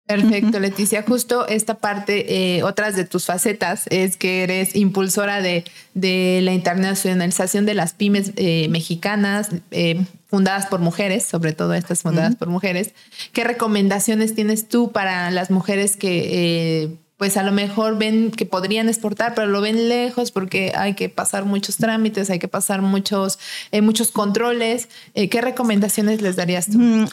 Perfecto, 0.09 0.59
Leticia. 0.59 1.05
Justo 1.07 1.47
esta 1.47 1.75
parte, 1.75 2.57
eh, 2.57 2.63
otras 2.63 2.97
de 2.97 3.05
tus 3.05 3.27
facetas, 3.27 3.85
es 3.91 4.17
que 4.17 4.43
eres 4.43 4.75
impulsora 4.75 5.43
de, 5.43 5.65
de 5.93 6.41
la 6.43 6.55
internacionalización 6.55 7.67
de 7.67 7.75
las 7.75 7.93
pymes 7.93 8.33
eh, 8.37 8.69
mexicanas, 8.71 9.51
eh, 9.71 10.07
fundadas 10.29 10.65
por 10.65 10.81
mujeres, 10.81 11.27
sobre 11.27 11.53
todo 11.53 11.75
estas 11.75 12.01
fundadas 12.01 12.37
por 12.37 12.49
mujeres. 12.49 12.95
¿Qué 13.35 13.45
recomendaciones 13.45 14.35
tienes 14.35 14.67
tú 14.67 14.93
para 14.93 15.31
las 15.31 15.51
mujeres 15.51 15.99
que 15.99 16.97
pues 17.19 17.37
a 17.37 17.43
lo 17.43 17.53
mejor 17.53 17.99
ven 17.99 18.31
que 18.31 18.47
podrían 18.47 18.89
exportar, 18.89 19.35
pero 19.35 19.49
lo 19.49 19.61
ven 19.61 19.89
lejos 19.89 20.31
porque 20.31 20.73
hay 20.75 20.95
que 20.95 21.09
pasar 21.09 21.45
muchos 21.45 21.77
trámites, 21.77 22.31
hay 22.31 22.39
que 22.39 22.49
pasar 22.49 22.81
muchos, 22.81 23.39
eh, 23.73 23.83
muchos 23.83 24.13
controles. 24.13 24.89
Eh, 25.15 25.29
¿Qué 25.29 25.41
recomendaciones 25.41 26.23
les 26.23 26.37
darías 26.37 26.67
tú? 26.67 26.79
Mm, 26.79 27.09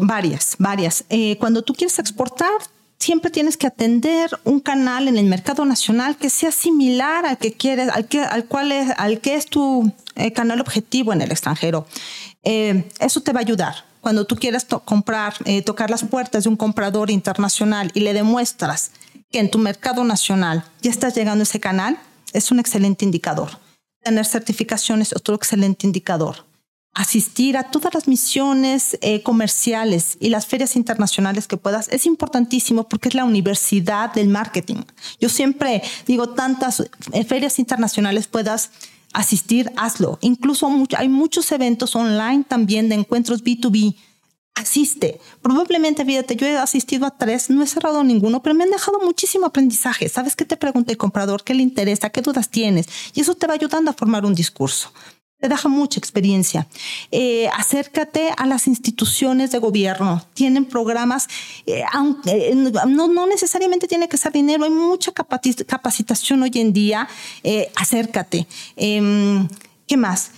varias, 0.00 0.56
varias. 0.58 1.04
Eh, 1.08 1.38
cuando 1.38 1.62
tú 1.62 1.72
quieres 1.72 1.98
exportar, 2.00 2.50
siempre 3.04 3.30
tienes 3.30 3.56
que 3.56 3.66
atender 3.66 4.30
un 4.44 4.60
canal 4.60 5.08
en 5.08 5.18
el 5.18 5.26
mercado 5.26 5.64
nacional 5.64 6.16
que 6.16 6.30
sea 6.30 6.50
similar 6.50 7.26
al 7.26 7.36
que 7.36 7.52
quieres, 7.52 7.90
al, 7.90 8.06
que, 8.06 8.20
al 8.20 8.46
cual 8.46 8.72
es, 8.72 8.92
al 8.96 9.20
que 9.20 9.34
es 9.34 9.46
tu 9.46 9.92
canal 10.34 10.60
objetivo 10.60 11.12
en 11.12 11.20
el 11.20 11.30
extranjero. 11.30 11.86
eso 12.42 13.20
te 13.20 13.32
va 13.32 13.40
a 13.40 13.42
ayudar 13.42 13.74
cuando 14.00 14.26
tú 14.26 14.36
quieras 14.36 14.66
comprar, 14.84 15.34
tocar 15.64 15.90
las 15.90 16.04
puertas 16.04 16.44
de 16.44 16.50
un 16.50 16.56
comprador 16.56 17.10
internacional 17.10 17.90
y 17.94 18.00
le 18.00 18.12
demuestras 18.12 18.90
que 19.30 19.38
en 19.38 19.50
tu 19.50 19.58
mercado 19.58 20.04
nacional 20.04 20.64
ya 20.80 20.90
estás 20.90 21.14
llegando 21.14 21.42
a 21.42 21.44
ese 21.44 21.60
canal, 21.60 21.98
es 22.32 22.50
un 22.50 22.58
excelente 22.58 23.04
indicador. 23.04 23.50
Tener 24.02 24.24
certificaciones 24.26 25.08
es 25.08 25.16
otro 25.16 25.34
excelente 25.34 25.86
indicador. 25.86 26.44
Asistir 26.94 27.56
a 27.56 27.64
todas 27.64 27.92
las 27.92 28.06
misiones 28.06 28.96
eh, 29.00 29.22
comerciales 29.22 30.16
y 30.20 30.28
las 30.28 30.46
ferias 30.46 30.76
internacionales 30.76 31.48
que 31.48 31.56
puedas 31.56 31.88
es 31.88 32.06
importantísimo 32.06 32.88
porque 32.88 33.08
es 33.08 33.14
la 33.14 33.24
universidad 33.24 34.14
del 34.14 34.28
marketing. 34.28 34.84
Yo 35.20 35.28
siempre 35.28 35.82
digo, 36.06 36.30
tantas 36.30 36.80
eh, 36.80 37.24
ferias 37.24 37.58
internacionales 37.58 38.28
puedas 38.28 38.70
asistir, 39.12 39.72
hazlo. 39.76 40.18
Incluso 40.20 40.70
hay 40.96 41.08
muchos 41.08 41.50
eventos 41.52 41.96
online 41.96 42.44
también 42.46 42.88
de 42.88 42.94
encuentros 42.94 43.42
B2B 43.42 43.96
asiste. 44.54 45.20
Probablemente, 45.42 46.04
fíjate, 46.04 46.36
yo 46.36 46.46
he 46.46 46.56
asistido 46.56 47.06
a 47.06 47.10
tres, 47.10 47.50
no 47.50 47.62
he 47.62 47.66
cerrado 47.66 48.04
ninguno, 48.04 48.42
pero 48.42 48.54
me 48.54 48.64
han 48.64 48.70
dejado 48.70 49.00
muchísimo 49.00 49.46
aprendizaje. 49.46 50.08
¿Sabes 50.08 50.36
qué 50.36 50.44
te 50.44 50.56
pregunta 50.56 50.92
el 50.92 50.98
comprador? 50.98 51.42
¿Qué 51.42 51.54
le 51.54 51.62
interesa? 51.62 52.10
¿Qué 52.10 52.22
dudas 52.22 52.50
tienes? 52.50 52.86
Y 53.14 53.20
eso 53.20 53.34
te 53.34 53.46
va 53.46 53.54
ayudando 53.54 53.90
a 53.90 53.94
formar 53.94 54.24
un 54.24 54.34
discurso. 54.34 54.92
Te 55.40 55.48
deja 55.48 55.68
mucha 55.68 55.98
experiencia. 55.98 56.66
Eh, 57.10 57.48
acércate 57.48 58.30
a 58.36 58.46
las 58.46 58.66
instituciones 58.66 59.50
de 59.50 59.58
gobierno. 59.58 60.24
Tienen 60.32 60.64
programas, 60.64 61.28
eh, 61.66 61.82
aunque, 61.92 62.50
eh, 62.50 62.54
no, 62.54 63.08
no, 63.08 63.26
necesariamente 63.26 63.88
tiene 63.88 64.08
que 64.08 64.16
ser 64.16 64.32
dinero, 64.32 64.64
hay 64.64 64.70
mucha 64.70 65.12
capacitación 65.12 66.42
hoy 66.42 66.52
en 66.54 66.72
día. 66.72 67.08
acércate. 67.76 68.46
Em, 68.76 69.48
¿Qué 69.86 69.96
más? 69.96 70.30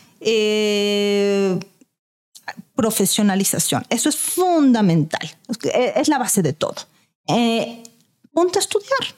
profesionalización. 2.74 3.84
Eso 3.88 4.08
es 4.08 4.16
fundamental. 4.16 5.30
Es 5.94 6.08
la 6.08 6.18
base 6.18 6.42
de 6.42 6.52
todo. 6.52 6.74
Ponte 8.32 8.58
a 8.58 8.60
estudiar. 8.60 9.14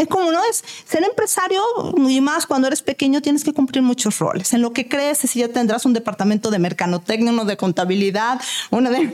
Es 0.00 0.08
como 0.08 0.32
no 0.32 0.40
es 0.50 0.64
ser 0.88 1.04
empresario 1.04 1.60
y 2.08 2.22
más 2.22 2.46
cuando 2.46 2.68
eres 2.68 2.80
pequeño 2.80 3.20
tienes 3.20 3.44
que 3.44 3.52
cumplir 3.52 3.82
muchos 3.82 4.18
roles. 4.18 4.54
En 4.54 4.62
lo 4.62 4.72
que 4.72 4.88
crees 4.88 5.18
si 5.18 5.40
ya 5.40 5.48
tendrás 5.48 5.84
un 5.84 5.92
departamento 5.92 6.50
de 6.50 6.58
mercadotecnia, 6.58 7.30
uno 7.30 7.44
de 7.44 7.58
contabilidad, 7.58 8.40
uno 8.70 8.88
de, 8.90 9.12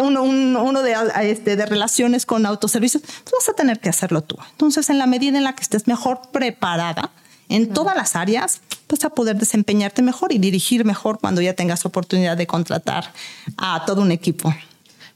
uno, 0.00 0.82
de, 0.82 0.96
este, 1.22 1.56
de 1.56 1.66
relaciones 1.66 2.24
con 2.24 2.46
autoservicios, 2.46 3.02
pues 3.02 3.32
vas 3.36 3.48
a 3.48 3.54
tener 3.54 3.80
que 3.80 3.88
hacerlo 3.88 4.22
tú. 4.22 4.36
Entonces, 4.52 4.90
en 4.90 4.98
la 4.98 5.06
medida 5.06 5.36
en 5.36 5.42
la 5.42 5.54
que 5.56 5.62
estés 5.62 5.88
mejor 5.88 6.20
preparada, 6.30 7.10
en 7.48 7.72
todas 7.72 7.96
las 7.96 8.14
áreas, 8.14 8.60
vas 8.88 9.04
a 9.04 9.10
poder 9.10 9.38
desempeñarte 9.38 10.02
mejor 10.02 10.32
y 10.32 10.38
dirigir 10.38 10.84
mejor 10.84 11.18
cuando 11.18 11.40
ya 11.40 11.54
tengas 11.54 11.84
oportunidad 11.84 12.36
de 12.36 12.46
contratar 12.46 13.12
a 13.56 13.84
todo 13.86 14.02
un 14.02 14.12
equipo. 14.12 14.54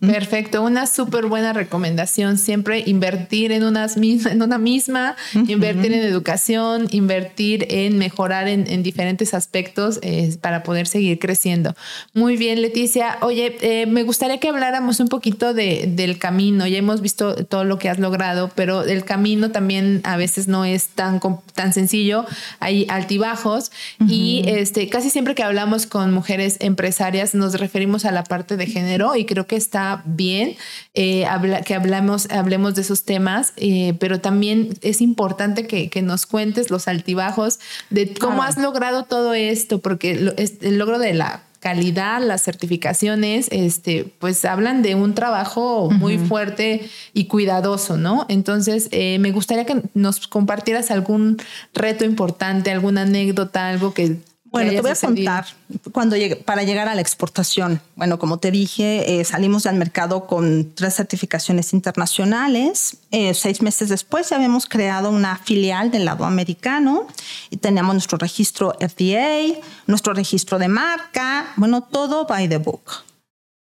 Perfecto, 0.02 0.62
una 0.62 0.88
súper 0.88 1.26
buena 1.26 1.52
recomendación. 1.52 2.36
Siempre 2.36 2.82
invertir 2.86 3.52
en, 3.52 3.62
unas, 3.62 3.96
en 3.96 4.42
una 4.42 4.58
misma, 4.58 5.14
invertir 5.32 5.92
en 5.92 6.02
educación, 6.02 6.88
invertir 6.90 7.68
en 7.70 7.98
mejorar 7.98 8.48
en, 8.48 8.82
diferentes 8.82 9.32
aspectos 9.32 10.00
eh, 10.02 10.36
para 10.40 10.64
poder 10.64 10.88
seguir 10.88 11.20
creciendo. 11.20 11.76
Muy 12.14 12.36
bien, 12.36 12.62
Leticia. 12.62 13.18
Oye, 13.20 13.56
eh, 13.60 13.86
me 13.86 14.02
gustaría 14.02 14.40
que 14.40 14.48
habláramos 14.48 14.98
un 14.98 15.06
poquito 15.06 15.54
de, 15.54 15.84
del 15.86 16.18
camino. 16.18 16.66
Ya 16.66 16.78
hemos 16.78 17.00
visto 17.00 17.36
todo 17.44 17.62
lo 17.62 17.78
que 17.78 17.88
has 17.88 18.00
logrado, 18.00 18.50
pero 18.56 18.82
el 18.82 19.04
camino 19.04 19.52
también 19.52 20.00
a 20.02 20.16
veces 20.16 20.48
no 20.48 20.64
es 20.64 20.88
tan, 20.88 21.20
tan 21.54 21.72
sencillo. 21.72 22.26
Hay 22.58 22.86
altibajos 22.88 23.70
y 24.08 24.42
este, 24.48 24.88
casi 24.88 25.10
siempre 25.10 25.36
que 25.36 25.44
hablamos 25.44 25.86
con 25.86 26.12
mujeres 26.12 26.56
empresarias 26.58 27.36
nos 27.36 27.54
referimos 27.54 28.04
a 28.04 28.10
la 28.10 28.24
parte 28.24 28.56
de 28.56 28.66
género 28.66 29.14
y 29.14 29.26
creo 29.26 29.46
que 29.46 29.54
está 29.54 29.91
bien 30.04 30.56
eh, 30.94 31.26
que 31.66 31.74
hablamos, 31.74 32.30
hablemos 32.30 32.74
de 32.74 32.80
esos 32.82 33.04
temas, 33.04 33.52
eh, 33.56 33.94
pero 34.00 34.20
también 34.20 34.74
es 34.80 35.00
importante 35.00 35.66
que, 35.66 36.02
nos 36.02 36.26
cuentes 36.26 36.70
los 36.70 36.88
altibajos 36.88 37.60
de 37.90 38.14
cómo 38.14 38.42
has 38.42 38.56
logrado 38.56 39.04
todo 39.04 39.34
esto, 39.34 39.80
porque 39.80 40.34
el 40.60 40.78
logro 40.78 40.98
de 40.98 41.14
la 41.14 41.42
calidad, 41.62 42.20
las 42.20 42.42
certificaciones, 42.42 43.46
este, 43.52 44.12
pues 44.18 44.44
hablan 44.44 44.82
de 44.82 44.96
un 44.96 45.14
trabajo 45.14 45.92
muy 45.92 46.18
fuerte 46.18 46.90
y 47.14 47.26
cuidadoso, 47.26 47.96
¿no? 47.96 48.26
Entonces, 48.28 48.88
eh, 48.90 49.20
me 49.20 49.30
gustaría 49.30 49.64
que 49.64 49.80
nos 49.94 50.26
compartieras 50.26 50.90
algún 50.90 51.36
reto 51.72 52.04
importante, 52.04 52.72
alguna 52.72 53.02
anécdota, 53.02 53.68
algo 53.68 53.94
que 53.94 54.16
bueno, 54.52 54.70
te 54.70 54.80
voy 54.82 54.90
a 54.90 54.94
contar 54.94 55.46
cuando 55.92 56.14
llegué, 56.16 56.36
para 56.36 56.62
llegar 56.62 56.86
a 56.86 56.94
la 56.94 57.00
exportación. 57.00 57.80
Bueno, 57.96 58.18
como 58.18 58.38
te 58.38 58.50
dije, 58.50 59.20
eh, 59.20 59.24
salimos 59.24 59.64
al 59.66 59.76
mercado 59.76 60.26
con 60.26 60.74
tres 60.74 60.94
certificaciones 60.94 61.72
internacionales. 61.72 62.98
Eh, 63.10 63.32
seis 63.32 63.62
meses 63.62 63.88
después 63.88 64.28
ya 64.28 64.36
habíamos 64.36 64.66
creado 64.66 65.10
una 65.10 65.38
filial 65.38 65.90
del 65.90 66.04
lado 66.04 66.26
americano 66.26 67.06
y 67.48 67.56
teníamos 67.56 67.94
nuestro 67.94 68.18
registro 68.18 68.74
FDA, 68.78 69.58
nuestro 69.86 70.12
registro 70.12 70.58
de 70.58 70.68
marca, 70.68 71.46
bueno, 71.56 71.82
todo 71.82 72.26
by 72.26 72.48
the 72.48 72.58
book. 72.58 73.04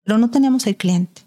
Pero 0.04 0.18
no 0.18 0.30
teníamos 0.30 0.68
el 0.68 0.76
cliente 0.76 1.24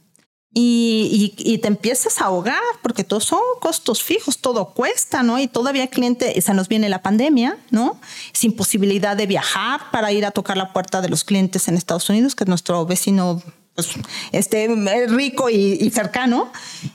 y, 0.59 1.59
te 1.59 1.69
empiezas 1.69 2.21
a 2.21 2.27
ahogar 2.27 2.63
porque 2.83 3.05
todos 3.05 3.25
son 3.25 3.41
costos 3.61 4.03
fijos, 4.03 4.39
todo 4.39 4.71
cuesta, 4.71 5.23
¿no? 5.23 5.39
Y 5.39 5.49
todavía 5.49 5.83
el 5.83 5.91
cliente, 5.91 6.41
se 6.41 6.55
nos 6.55 6.69
viene 6.69 6.89
la 6.89 7.03
pandemia, 7.03 7.59
¿no? 7.71 8.01
Sin 8.33 8.53
posibilidad 8.57 9.17
de 9.17 9.27
viajar 9.27 9.91
para 9.91 10.13
ir 10.13 10.25
a 10.25 10.31
tocar 10.31 10.57
la 10.57 10.73
puerta 10.73 11.03
de 11.03 11.11
los 11.11 11.25
clientes 11.25 11.69
en 11.69 11.77
Estados 11.77 12.09
Unidos, 12.09 12.35
que 12.35 12.45
es 12.45 12.49
nuestro 12.49 12.87
vecino 12.87 13.43
pues, 13.75 13.91
este, 14.33 14.69
rico 15.09 15.51
y, 15.51 15.91
cercano, 15.91 16.51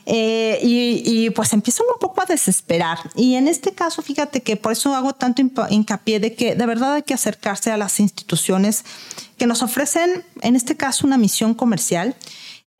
eh, 0.07 0.57
y, 0.63 1.29
pues 1.29 1.53
empiezan 1.53 1.85
un 1.93 1.99
poco 1.99 2.23
a 2.23 2.25
desesperar. 2.25 2.97
Y 3.15 3.35
en 3.35 3.47
este 3.47 3.73
caso, 3.73 4.01
fíjate 4.01 4.41
que 4.41 4.55
por 4.57 4.71
eso 4.71 4.95
hago 4.95 5.13
tanto 5.13 5.43
hincapié 5.69 6.19
de 6.19 6.33
que 6.33 6.55
de 6.55 6.65
verdad 6.65 6.95
hay 6.95 7.03
que 7.03 7.13
acercarse 7.13 7.69
a 7.69 7.77
las 7.77 7.99
instituciones 7.99 8.85
que 9.37 9.45
nos 9.45 9.61
ofrecen, 9.61 10.25
en 10.41 10.55
este 10.55 10.75
caso, 10.75 11.05
una 11.05 11.19
misión 11.19 11.53
comercial 11.53 12.15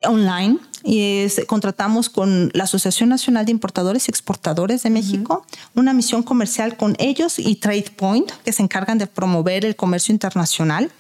online 0.04 0.58
y 0.84 1.28
contratamos 1.48 2.10
con 2.10 2.50
la 2.54 2.64
Asociación 2.64 3.10
Nacional 3.10 3.46
de 3.46 3.52
Importadores 3.52 4.08
y 4.08 4.12
Exportadores 4.12 4.84
de 4.84 4.90
México 4.90 5.46
una 5.76 5.94
misión 5.94 6.24
comercial 6.24 6.76
con 6.76 6.96
ellos 6.98 7.38
y 7.38 7.56
Trade 7.56 7.92
Point, 7.96 8.32
que 8.44 8.52
se 8.52 8.64
encargan 8.64 8.98
de 8.98 9.08
promover 9.08 9.64
el 9.66 9.76
comercio 9.76 10.12
internacional. 10.12 10.92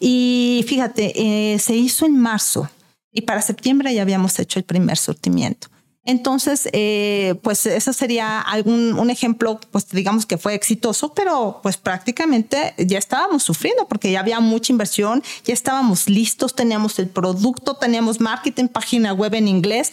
Y 0.00 0.64
fíjate, 0.66 1.12
eh, 1.54 1.58
se 1.58 1.76
hizo 1.76 2.06
en 2.06 2.18
marzo 2.18 2.68
y 3.12 3.22
para 3.22 3.42
septiembre 3.42 3.94
ya 3.94 4.02
habíamos 4.02 4.38
hecho 4.38 4.58
el 4.58 4.64
primer 4.64 4.96
surtimiento. 4.96 5.68
Entonces, 6.04 6.68
eh, 6.72 7.34
pues 7.42 7.66
eso 7.66 7.92
sería 7.92 8.40
algún 8.40 8.98
un 8.98 9.10
ejemplo, 9.10 9.60
pues 9.70 9.88
digamos 9.90 10.24
que 10.24 10.38
fue 10.38 10.54
exitoso, 10.54 11.12
pero 11.12 11.60
pues 11.62 11.76
prácticamente 11.76 12.74
ya 12.78 12.98
estábamos 12.98 13.42
sufriendo 13.42 13.86
porque 13.86 14.10
ya 14.10 14.20
había 14.20 14.40
mucha 14.40 14.72
inversión, 14.72 15.22
ya 15.44 15.52
estábamos 15.52 16.08
listos, 16.08 16.54
teníamos 16.54 16.98
el 16.98 17.08
producto, 17.08 17.74
teníamos 17.74 18.18
marketing, 18.18 18.68
página 18.68 19.12
web 19.12 19.34
en 19.34 19.46
inglés, 19.46 19.92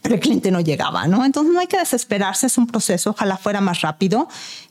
pero 0.00 0.14
el 0.14 0.20
cliente 0.20 0.52
no 0.52 0.60
llegaba, 0.60 1.08
¿no? 1.08 1.24
Entonces 1.24 1.52
no 1.52 1.58
hay 1.58 1.66
que 1.66 1.78
desesperarse, 1.78 2.46
es 2.46 2.56
un 2.56 2.68
proceso, 2.68 3.10
ojalá 3.10 3.36
fuera 3.36 3.60
más 3.60 3.80
rápido, 3.80 4.28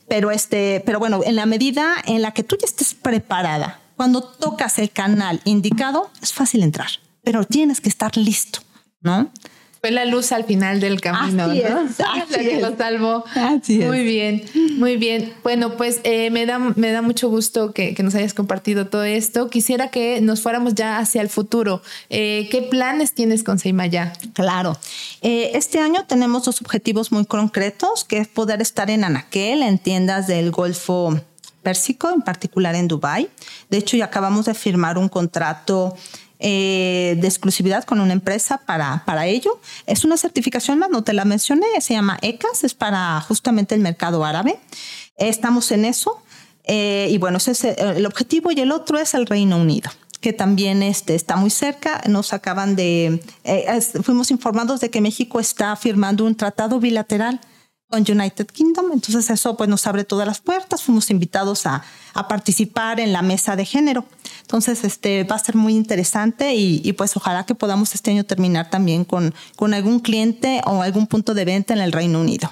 pero 0.08 0.30
este, 0.30 0.82
pero 0.86 0.98
bueno, 0.98 1.20
en 1.22 1.36
la 1.36 1.44
medida 1.44 1.96
en 2.06 2.22
la 2.22 2.32
que 2.32 2.44
tú 2.44 2.56
ya 2.58 2.66
estés 2.66 2.94
preparada, 2.94 3.80
cuando 3.96 4.22
tocas 4.22 4.78
el 4.78 4.90
canal 4.90 5.42
indicado, 5.44 6.10
es 6.22 6.32
fácil 6.32 6.62
entrar, 6.62 6.88
pero 7.22 7.44
tienes 7.44 7.82
que 7.82 7.90
estar 7.90 8.16
listo, 8.16 8.60
¿no? 9.02 9.30
Fue 9.80 9.90
la 9.92 10.04
luz 10.04 10.32
al 10.32 10.44
final 10.44 10.80
del 10.80 11.00
camino, 11.00 11.44
Así 11.44 11.62
¿no? 11.68 11.80
es, 11.82 11.98
la 12.30 12.38
que 12.38 12.56
es. 12.56 12.62
lo 12.62 12.76
salvó. 12.76 13.24
Así 13.34 13.80
es. 13.80 13.86
Muy 13.88 14.02
bien, 14.04 14.42
muy 14.76 14.96
bien. 14.96 15.32
Bueno, 15.42 15.76
pues 15.76 16.00
eh, 16.04 16.30
me, 16.30 16.46
da, 16.46 16.58
me 16.58 16.90
da 16.90 17.00
mucho 17.02 17.28
gusto 17.28 17.72
que, 17.72 17.94
que 17.94 18.02
nos 18.02 18.14
hayas 18.14 18.34
compartido 18.34 18.88
todo 18.88 19.04
esto. 19.04 19.48
Quisiera 19.50 19.88
que 19.88 20.20
nos 20.20 20.40
fuéramos 20.40 20.74
ya 20.74 20.98
hacia 20.98 21.22
el 21.22 21.28
futuro. 21.28 21.82
Eh, 22.10 22.48
¿Qué 22.50 22.62
planes 22.62 23.12
tienes 23.14 23.44
con 23.44 23.58
Seimaya? 23.58 24.12
Claro. 24.32 24.76
Eh, 25.22 25.52
este 25.54 25.78
año 25.78 26.04
tenemos 26.06 26.44
dos 26.44 26.60
objetivos 26.60 27.12
muy 27.12 27.24
concretos, 27.24 28.04
que 28.04 28.18
es 28.18 28.28
poder 28.28 28.60
estar 28.60 28.90
en 28.90 29.04
Anaquel, 29.04 29.62
en 29.62 29.78
tiendas 29.78 30.26
del 30.26 30.50
Golfo 30.50 31.20
Pérsico, 31.62 32.10
en 32.14 32.22
particular 32.22 32.74
en 32.74 32.88
Dubái. 32.88 33.28
De 33.68 33.78
hecho, 33.78 33.96
ya 33.96 34.06
acabamos 34.06 34.46
de 34.46 34.54
firmar 34.54 34.98
un 34.98 35.08
contrato 35.08 35.96
eh, 36.40 37.16
de 37.20 37.26
exclusividad 37.26 37.84
con 37.84 38.00
una 38.00 38.12
empresa 38.12 38.58
para, 38.58 39.02
para 39.04 39.26
ello. 39.26 39.60
Es 39.86 40.04
una 40.04 40.16
certificación 40.16 40.78
más, 40.78 40.90
no 40.90 41.02
te 41.02 41.12
la 41.12 41.24
mencioné, 41.24 41.66
se 41.80 41.94
llama 41.94 42.18
ECAS, 42.22 42.64
es 42.64 42.74
para 42.74 43.20
justamente 43.20 43.74
el 43.74 43.80
mercado 43.80 44.24
árabe. 44.24 44.58
Estamos 45.16 45.70
en 45.72 45.84
eso. 45.84 46.22
Eh, 46.64 47.08
y 47.10 47.18
bueno, 47.18 47.38
ese 47.38 47.52
es 47.52 47.64
el 47.64 48.04
objetivo 48.04 48.50
y 48.52 48.60
el 48.60 48.72
otro 48.72 48.98
es 48.98 49.14
el 49.14 49.26
Reino 49.26 49.56
Unido 49.56 49.90
que 50.20 50.32
también 50.32 50.82
este, 50.82 51.14
está 51.14 51.36
muy 51.36 51.50
cerca. 51.50 52.02
Nos 52.08 52.32
acaban 52.32 52.76
de, 52.76 53.22
eh, 53.44 53.80
fuimos 54.02 54.30
informados 54.30 54.80
de 54.80 54.90
que 54.90 55.00
México 55.00 55.38
está 55.38 55.76
firmando 55.76 56.24
un 56.24 56.34
tratado 56.34 56.80
bilateral 56.80 57.40
con 57.88 58.04
United 58.08 58.46
Kingdom. 58.46 58.92
Entonces 58.92 59.30
eso 59.30 59.56
pues 59.56 59.68
nos 59.68 59.86
abre 59.86 60.04
todas 60.04 60.26
las 60.26 60.40
puertas. 60.40 60.82
Fuimos 60.82 61.10
invitados 61.10 61.66
a, 61.66 61.82
a 62.14 62.28
participar 62.28 63.00
en 63.00 63.12
la 63.12 63.22
mesa 63.22 63.56
de 63.56 63.64
género. 63.64 64.04
Entonces 64.42 64.84
este 64.84 65.24
va 65.24 65.36
a 65.36 65.38
ser 65.38 65.56
muy 65.56 65.74
interesante 65.74 66.54
y, 66.54 66.80
y, 66.84 66.92
pues 66.92 67.16
ojalá 67.16 67.44
que 67.44 67.54
podamos 67.54 67.94
este 67.94 68.10
año 68.10 68.24
terminar 68.24 68.70
también 68.70 69.04
con, 69.04 69.34
con 69.56 69.74
algún 69.74 70.00
cliente 70.00 70.60
o 70.64 70.82
algún 70.82 71.06
punto 71.06 71.34
de 71.34 71.44
venta 71.44 71.74
en 71.74 71.80
el 71.80 71.92
Reino 71.92 72.20
Unido. 72.20 72.50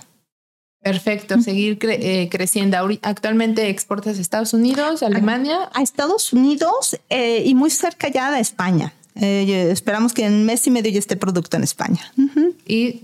Perfecto, 0.83 1.41
seguir 1.43 1.79
cre 1.79 2.23
eh, 2.23 2.29
creciendo. 2.29 2.77
Actualmente 3.03 3.69
exportas 3.71 4.19
a 4.19 4.21
Estados 4.21 4.55
Unidos, 4.55 5.03
a 5.03 5.07
Alemania. 5.07 5.69
A 5.75 5.83
Estados 5.83 6.33
Unidos 6.33 6.97
eh, 7.11 7.43
y 7.45 7.57
muy 7.57 7.71
cerca 7.71 8.09
ya 8.09 8.31
de 8.31 8.39
España. 8.39 8.93
Eh, 9.19 9.71
esperamos 9.71 10.13
que 10.13 10.25
en 10.25 10.45
mes 10.45 10.67
y 10.67 10.71
medio 10.71 10.91
ya 10.93 10.99
esté 10.99 11.17
producto 11.17 11.57
en 11.57 11.63
España. 11.63 12.13
Uh 12.19 12.29
-huh. 12.35 12.55
Y, 12.67 13.01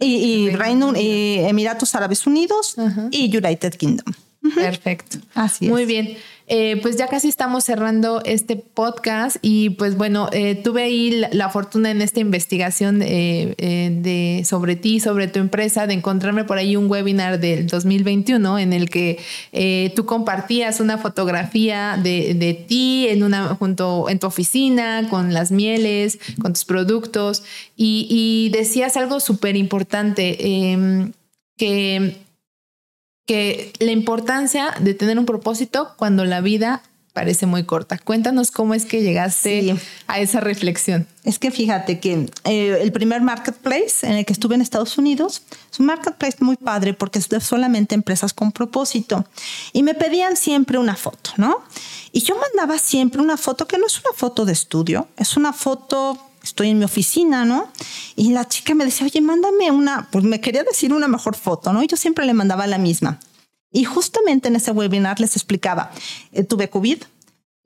y, 0.00 0.06
y, 0.06 0.50
Reino, 0.50 0.94
y 0.96 1.38
Emiratos 1.40 1.94
Árabes 1.94 2.26
Unidos 2.26 2.74
uh 2.76 2.82
-huh. 2.88 3.08
y 3.10 3.36
United 3.36 3.74
Kingdom. 3.74 4.14
Uh 4.42 4.48
-huh. 4.48 4.54
Perfecto. 4.54 5.18
Así 5.34 5.68
Muy 5.68 5.82
es. 5.82 5.88
bien. 5.88 6.16
Eh, 6.50 6.78
pues 6.80 6.96
ya 6.96 7.08
casi 7.08 7.28
estamos 7.28 7.64
cerrando 7.64 8.22
este 8.24 8.56
podcast 8.56 9.36
y 9.42 9.70
pues 9.70 9.96
bueno, 9.98 10.30
eh, 10.32 10.54
tuve 10.54 10.82
ahí 10.82 11.22
la, 11.30 11.50
fortuna 11.50 11.90
en 11.90 12.00
esta 12.00 12.20
investigación 12.20 13.02
eh, 13.02 13.54
de, 13.58 14.44
sobre 14.44 14.74
ti, 14.74 14.98
sobre 14.98 15.28
tu 15.28 15.40
empresa, 15.40 15.86
de 15.86 15.94
encontrarme 15.94 16.44
por 16.44 16.56
ahí 16.56 16.74
un 16.74 16.90
webinar 16.90 17.38
del 17.38 17.66
2021 17.66 18.58
en 18.58 18.72
el 18.72 18.88
que 18.88 19.18
tú 19.94 20.06
compartías 20.06 20.80
una 20.80 20.96
fotografía 20.96 21.98
de, 22.02 22.34
de, 22.34 22.54
ti 22.54 23.08
en, 23.08 23.22
una, 23.24 23.54
junto, 23.54 24.08
en 24.08 24.18
tu 24.18 24.26
oficina, 24.26 25.06
con 25.10 25.34
las 25.34 25.50
mieles, 25.50 26.18
con 26.40 26.54
tus 26.54 26.64
productos 26.64 27.42
y, 27.76 28.06
y 28.10 28.56
decías 28.56 28.96
algo 28.96 29.20
súper 29.20 29.56
importante 29.56 30.72
em, 30.72 31.12
que 31.56 32.27
que 33.28 33.74
la 33.78 33.92
importancia 33.92 34.74
de 34.80 34.94
tener 34.94 35.18
un 35.18 35.26
propósito 35.26 35.90
cuando 35.98 36.24
la 36.24 36.40
vida 36.40 36.82
parece 37.12 37.44
muy 37.44 37.64
corta. 37.64 37.98
Cuéntanos 37.98 38.50
cómo 38.50 38.72
es 38.72 38.86
que 38.86 39.02
llegaste 39.02 39.60
sí. 39.60 39.74
a 40.06 40.18
esa 40.18 40.40
reflexión. 40.40 41.06
Es 41.24 41.38
que 41.38 41.50
fíjate 41.50 42.00
que 42.00 42.30
eh, 42.44 42.78
el 42.80 42.90
primer 42.90 43.20
marketplace 43.20 44.06
en 44.06 44.12
el 44.12 44.24
que 44.24 44.32
estuve 44.32 44.54
en 44.54 44.62
Estados 44.62 44.96
Unidos 44.96 45.42
es 45.70 45.78
un 45.78 45.86
marketplace 45.86 46.38
muy 46.40 46.56
padre 46.56 46.94
porque 46.94 47.18
es 47.18 47.28
de 47.28 47.40
solamente 47.40 47.94
empresas 47.94 48.32
con 48.32 48.50
propósito 48.50 49.26
y 49.74 49.82
me 49.82 49.94
pedían 49.94 50.36
siempre 50.36 50.78
una 50.78 50.96
foto, 50.96 51.32
¿no? 51.36 51.58
Y 52.12 52.22
yo 52.22 52.34
mandaba 52.34 52.78
siempre 52.78 53.20
una 53.20 53.36
foto 53.36 53.66
que 53.66 53.76
no 53.76 53.86
es 53.86 53.98
una 53.98 54.14
foto 54.16 54.46
de 54.46 54.52
estudio, 54.54 55.08
es 55.18 55.36
una 55.36 55.52
foto 55.52 56.18
estoy 56.42 56.70
en 56.70 56.78
mi 56.78 56.84
oficina, 56.84 57.44
¿no? 57.44 57.70
Y 58.16 58.30
la 58.32 58.46
chica 58.46 58.74
me 58.74 58.84
decía, 58.84 59.06
oye, 59.06 59.20
mándame 59.20 59.70
una, 59.70 60.08
pues 60.10 60.24
me 60.24 60.40
quería 60.40 60.64
decir 60.64 60.92
una 60.92 61.08
mejor 61.08 61.36
foto, 61.36 61.72
¿no? 61.72 61.82
Y 61.82 61.86
yo 61.86 61.96
siempre 61.96 62.24
le 62.26 62.34
mandaba 62.34 62.66
la 62.66 62.78
misma. 62.78 63.20
Y 63.70 63.84
justamente 63.84 64.48
en 64.48 64.56
ese 64.56 64.70
webinar 64.70 65.20
les 65.20 65.36
explicaba, 65.36 65.90
eh, 66.32 66.42
tuve 66.42 66.70
COVID 66.70 67.02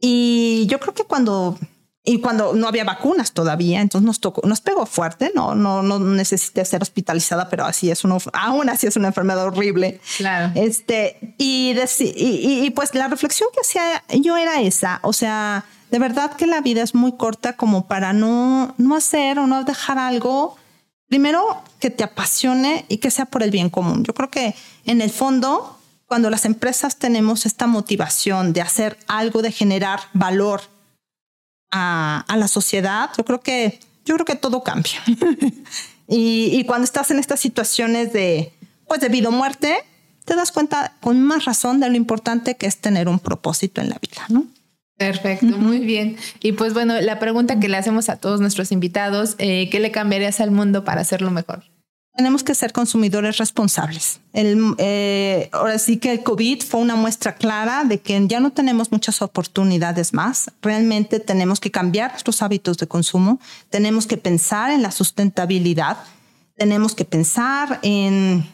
y 0.00 0.66
yo 0.66 0.80
creo 0.80 0.94
que 0.94 1.04
cuando, 1.04 1.56
y 2.04 2.18
cuando 2.18 2.54
no 2.54 2.66
había 2.66 2.82
vacunas 2.82 3.32
todavía, 3.32 3.80
entonces 3.80 4.04
nos 4.04 4.18
tocó, 4.18 4.46
nos 4.48 4.60
pegó 4.60 4.84
fuerte, 4.84 5.30
no, 5.32 5.54
no, 5.54 5.82
no 5.84 6.00
necesité 6.00 6.64
ser 6.64 6.82
hospitalizada, 6.82 7.48
pero 7.48 7.64
así 7.64 7.88
es 7.88 8.02
uno, 8.02 8.18
aún 8.32 8.68
así 8.68 8.88
es 8.88 8.96
una 8.96 9.08
enfermedad 9.08 9.44
horrible. 9.44 10.00
Claro. 10.16 10.52
Este, 10.56 11.36
y, 11.38 11.72
y, 11.72 12.04
y, 12.16 12.64
y 12.66 12.70
pues 12.70 12.96
la 12.96 13.06
reflexión 13.06 13.48
que 13.54 13.60
hacía 13.60 14.02
yo 14.20 14.36
era 14.36 14.60
esa, 14.60 14.98
o 15.04 15.12
sea, 15.12 15.64
de 15.92 15.98
verdad 15.98 16.32
que 16.32 16.46
la 16.46 16.62
vida 16.62 16.82
es 16.82 16.94
muy 16.94 17.12
corta 17.12 17.52
como 17.52 17.86
para 17.86 18.14
no, 18.14 18.74
no 18.78 18.96
hacer 18.96 19.38
o 19.38 19.46
no 19.46 19.62
dejar 19.62 19.98
algo, 19.98 20.56
primero 21.06 21.62
que 21.80 21.90
te 21.90 22.02
apasione 22.02 22.86
y 22.88 22.96
que 22.96 23.10
sea 23.10 23.26
por 23.26 23.42
el 23.42 23.50
bien 23.50 23.68
común. 23.68 24.02
Yo 24.02 24.14
creo 24.14 24.30
que 24.30 24.54
en 24.86 25.02
el 25.02 25.10
fondo, 25.10 25.78
cuando 26.06 26.30
las 26.30 26.46
empresas 26.46 26.96
tenemos 26.96 27.44
esta 27.44 27.66
motivación 27.66 28.54
de 28.54 28.62
hacer 28.62 28.98
algo, 29.06 29.42
de 29.42 29.52
generar 29.52 30.00
valor 30.14 30.62
a, 31.70 32.24
a 32.26 32.36
la 32.38 32.48
sociedad, 32.48 33.10
yo 33.18 33.26
creo 33.26 33.42
que, 33.42 33.78
yo 34.06 34.14
creo 34.14 34.24
que 34.24 34.36
todo 34.36 34.62
cambia. 34.62 34.98
y, 36.08 36.58
y 36.58 36.64
cuando 36.64 36.84
estás 36.84 37.10
en 37.10 37.18
estas 37.18 37.38
situaciones 37.38 38.14
de, 38.14 38.54
pues 38.88 39.02
de 39.02 39.10
vida 39.10 39.28
o 39.28 39.32
muerte, 39.32 39.76
te 40.24 40.34
das 40.36 40.52
cuenta 40.52 40.94
con 41.02 41.22
más 41.22 41.44
razón 41.44 41.80
de 41.80 41.90
lo 41.90 41.96
importante 41.96 42.56
que 42.56 42.64
es 42.64 42.78
tener 42.78 43.10
un 43.10 43.18
propósito 43.18 43.82
en 43.82 43.90
la 43.90 43.98
vida, 44.00 44.24
¿no? 44.30 44.46
Perfecto, 44.98 45.46
uh 45.46 45.50
-huh. 45.50 45.58
muy 45.58 45.78
bien. 45.80 46.16
Y 46.42 46.52
pues 46.52 46.74
bueno, 46.74 47.00
la 47.00 47.18
pregunta 47.18 47.58
que 47.58 47.68
le 47.68 47.76
hacemos 47.76 48.08
a 48.08 48.16
todos 48.16 48.40
nuestros 48.40 48.72
invitados, 48.72 49.34
eh, 49.38 49.68
¿qué 49.70 49.80
le 49.80 49.90
cambiarías 49.90 50.40
al 50.40 50.50
mundo 50.50 50.84
para 50.84 51.00
hacerlo 51.00 51.30
mejor? 51.30 51.64
Tenemos 52.14 52.42
que 52.42 52.54
ser 52.54 52.72
consumidores 52.72 53.38
responsables. 53.38 54.20
El, 54.34 54.74
eh, 54.76 55.48
ahora 55.52 55.78
sí 55.78 55.96
que 55.96 56.12
el 56.12 56.22
COVID 56.22 56.60
fue 56.62 56.80
una 56.80 56.94
muestra 56.94 57.36
clara 57.36 57.84
de 57.84 58.00
que 58.00 58.22
ya 58.28 58.38
no 58.38 58.50
tenemos 58.50 58.92
muchas 58.92 59.22
oportunidades 59.22 60.12
más. 60.12 60.50
Realmente 60.60 61.20
tenemos 61.20 61.58
que 61.58 61.70
cambiar 61.70 62.10
nuestros 62.10 62.42
hábitos 62.42 62.76
de 62.76 62.86
consumo. 62.86 63.40
Tenemos 63.70 64.06
que 64.06 64.18
pensar 64.18 64.70
en 64.70 64.82
la 64.82 64.90
sustentabilidad. 64.90 65.96
Tenemos 66.54 66.94
que 66.94 67.06
pensar 67.06 67.78
en 67.82 68.44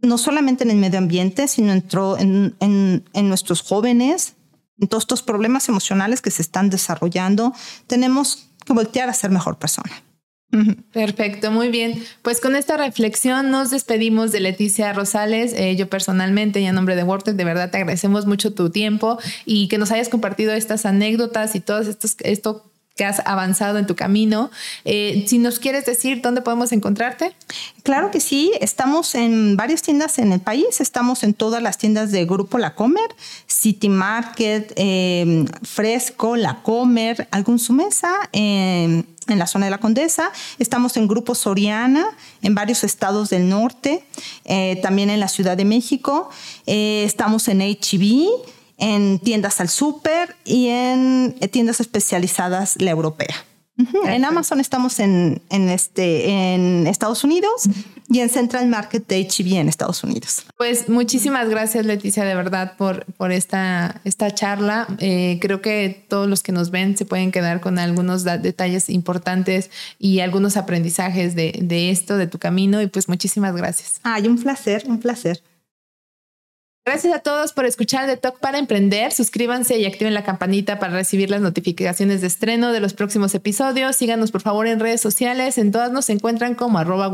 no 0.00 0.16
solamente 0.16 0.62
en 0.62 0.70
el 0.70 0.76
medio 0.76 0.98
ambiente, 0.98 1.48
sino 1.48 1.72
en, 1.72 2.54
en, 2.60 3.04
en 3.12 3.28
nuestros 3.28 3.62
jóvenes, 3.62 4.34
en 4.36 4.43
todos 4.88 5.04
estos 5.04 5.22
problemas 5.22 5.68
emocionales 5.68 6.20
que 6.20 6.30
se 6.30 6.42
están 6.42 6.70
desarrollando, 6.70 7.54
tenemos 7.86 8.50
que 8.64 8.72
voltear 8.72 9.08
a 9.08 9.14
ser 9.14 9.30
mejor 9.30 9.58
persona. 9.58 9.92
Perfecto, 10.92 11.50
muy 11.50 11.68
bien. 11.68 12.02
Pues 12.22 12.40
con 12.40 12.54
esta 12.54 12.76
reflexión 12.76 13.50
nos 13.50 13.70
despedimos 13.70 14.30
de 14.30 14.40
Leticia 14.40 14.92
Rosales. 14.92 15.52
Eh, 15.52 15.74
yo 15.74 15.88
personalmente 15.88 16.60
y 16.60 16.66
a 16.66 16.72
nombre 16.72 16.94
de 16.94 17.02
WordTech, 17.02 17.34
de 17.34 17.44
verdad 17.44 17.70
te 17.70 17.78
agradecemos 17.78 18.26
mucho 18.26 18.54
tu 18.54 18.70
tiempo 18.70 19.18
y 19.44 19.66
que 19.68 19.78
nos 19.78 19.90
hayas 19.90 20.08
compartido 20.08 20.52
estas 20.52 20.86
anécdotas 20.86 21.56
y 21.56 21.60
todo 21.60 21.80
estos, 21.80 22.16
esto 22.20 22.70
que 22.96 23.04
has 23.04 23.22
avanzado 23.24 23.78
en 23.78 23.86
tu 23.86 23.96
camino. 23.96 24.50
Eh, 24.84 25.24
si 25.26 25.38
nos 25.38 25.58
quieres 25.58 25.84
decir 25.84 26.22
dónde 26.22 26.42
podemos 26.42 26.72
encontrarte. 26.72 27.34
Claro 27.82 28.10
que 28.10 28.20
sí, 28.20 28.52
estamos 28.60 29.14
en 29.14 29.56
varias 29.56 29.82
tiendas 29.82 30.18
en 30.18 30.32
el 30.32 30.40
país, 30.40 30.80
estamos 30.80 31.22
en 31.22 31.34
todas 31.34 31.62
las 31.62 31.76
tiendas 31.76 32.12
de 32.12 32.24
Grupo 32.24 32.58
La 32.58 32.74
Comer, 32.74 33.14
City 33.46 33.88
Market, 33.88 34.72
eh, 34.76 35.44
Fresco, 35.62 36.36
La 36.36 36.62
Comer, 36.62 37.28
algún 37.30 37.58
Sumesa, 37.58 38.12
eh, 38.32 39.02
en 39.26 39.38
la 39.38 39.46
zona 39.46 39.66
de 39.66 39.70
la 39.70 39.78
Condesa, 39.78 40.30
estamos 40.58 40.98
en 40.98 41.08
Grupo 41.08 41.34
Soriana, 41.34 42.06
en 42.42 42.54
varios 42.54 42.84
estados 42.84 43.30
del 43.30 43.48
norte, 43.48 44.04
eh, 44.44 44.78
también 44.82 45.08
en 45.08 45.18
la 45.18 45.28
Ciudad 45.28 45.56
de 45.56 45.64
México, 45.64 46.28
estamos 46.66 47.48
en 47.48 47.62
HB, 47.62 48.28
en 48.78 49.18
tiendas 49.18 49.60
al 49.60 49.68
súper 49.68 50.36
y 50.44 50.68
en 50.68 51.34
tiendas 51.50 51.80
especializadas 51.80 52.80
la 52.80 52.90
europea. 52.90 53.34
En 54.06 54.24
Amazon 54.24 54.60
estamos 54.60 55.00
en, 55.00 55.42
en, 55.50 55.68
este, 55.68 56.54
en 56.54 56.86
Estados 56.86 57.24
Unidos 57.24 57.68
y 58.08 58.20
en 58.20 58.28
Central 58.28 58.68
Market 58.68 59.04
de 59.08 59.26
HB 59.26 59.54
en 59.56 59.68
Estados 59.68 60.04
Unidos. 60.04 60.46
Pues 60.56 60.88
muchísimas 60.88 61.48
gracias 61.48 61.84
Leticia 61.84 62.24
de 62.24 62.36
verdad 62.36 62.76
por, 62.76 63.04
por 63.14 63.32
esta, 63.32 64.00
esta 64.04 64.32
charla. 64.32 64.86
Eh, 65.00 65.38
creo 65.40 65.60
que 65.60 66.04
todos 66.08 66.28
los 66.28 66.44
que 66.44 66.52
nos 66.52 66.70
ven 66.70 66.96
se 66.96 67.04
pueden 67.04 67.32
quedar 67.32 67.60
con 67.60 67.80
algunos 67.80 68.22
detalles 68.22 68.88
importantes 68.88 69.70
y 69.98 70.20
algunos 70.20 70.56
aprendizajes 70.56 71.34
de, 71.34 71.58
de 71.60 71.90
esto, 71.90 72.16
de 72.16 72.28
tu 72.28 72.38
camino 72.38 72.80
y 72.80 72.86
pues 72.86 73.08
muchísimas 73.08 73.56
gracias. 73.56 73.98
Ay, 74.04 74.28
un 74.28 74.40
placer, 74.40 74.84
un 74.86 75.00
placer. 75.00 75.42
Gracias 76.86 77.14
a 77.14 77.20
todos 77.20 77.54
por 77.54 77.64
escuchar 77.64 78.06
The 78.06 78.18
Talk 78.18 78.40
para 78.40 78.58
Emprender. 78.58 79.10
Suscríbanse 79.10 79.78
y 79.78 79.86
activen 79.86 80.12
la 80.12 80.22
campanita 80.22 80.78
para 80.78 80.92
recibir 80.92 81.30
las 81.30 81.40
notificaciones 81.40 82.20
de 82.20 82.26
estreno 82.26 82.72
de 82.72 82.80
los 82.80 82.92
próximos 82.92 83.34
episodios. 83.34 83.96
Síganos 83.96 84.30
por 84.30 84.42
favor 84.42 84.66
en 84.66 84.78
redes 84.78 85.00
sociales. 85.00 85.56
En 85.56 85.72
todas 85.72 85.92
nos 85.92 86.10
encuentran 86.10 86.54
como 86.54 86.76
arroba. 86.76 87.10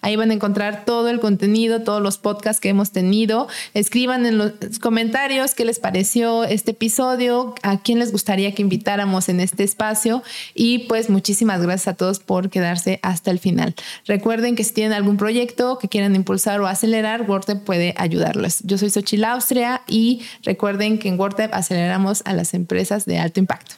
Ahí 0.00 0.16
van 0.16 0.32
a 0.32 0.34
encontrar 0.34 0.84
todo 0.84 1.10
el 1.10 1.20
contenido, 1.20 1.82
todos 1.82 2.02
los 2.02 2.18
podcasts 2.18 2.60
que 2.60 2.70
hemos 2.70 2.90
tenido. 2.90 3.46
Escriban 3.72 4.26
en 4.26 4.36
los 4.36 4.54
comentarios 4.80 5.54
qué 5.54 5.64
les 5.64 5.78
pareció 5.78 6.42
este 6.42 6.72
episodio, 6.72 7.54
a 7.62 7.80
quién 7.80 8.00
les 8.00 8.10
gustaría 8.10 8.52
que 8.52 8.62
invitáramos 8.62 9.28
en 9.28 9.38
este 9.38 9.62
espacio. 9.62 10.24
Y 10.54 10.88
pues 10.88 11.08
muchísimas 11.08 11.62
gracias 11.62 11.86
a 11.86 11.94
todos 11.94 12.18
por 12.18 12.50
quedarse 12.50 12.98
hasta 13.04 13.30
el 13.30 13.38
final. 13.38 13.76
Recuerden 14.06 14.56
que 14.56 14.64
si 14.64 14.74
tienen 14.74 14.92
algún 14.92 15.18
proyecto 15.18 15.78
que 15.78 15.88
quieran 15.88 16.16
impulsar 16.16 16.60
o 16.60 16.66
acelerar, 16.66 17.30
WordTep 17.30 17.62
puede 17.62 17.94
ayudarlos. 17.96 18.58
Yo 18.64 18.76
soy 18.76 18.87
soy 18.90 19.04
Austria 19.24 19.82
y 19.86 20.22
recuerden 20.42 20.98
que 20.98 21.08
en 21.08 21.18
WordTap 21.18 21.52
aceleramos 21.54 22.22
a 22.24 22.32
las 22.32 22.54
empresas 22.54 23.04
de 23.04 23.18
alto 23.18 23.40
impacto. 23.40 23.76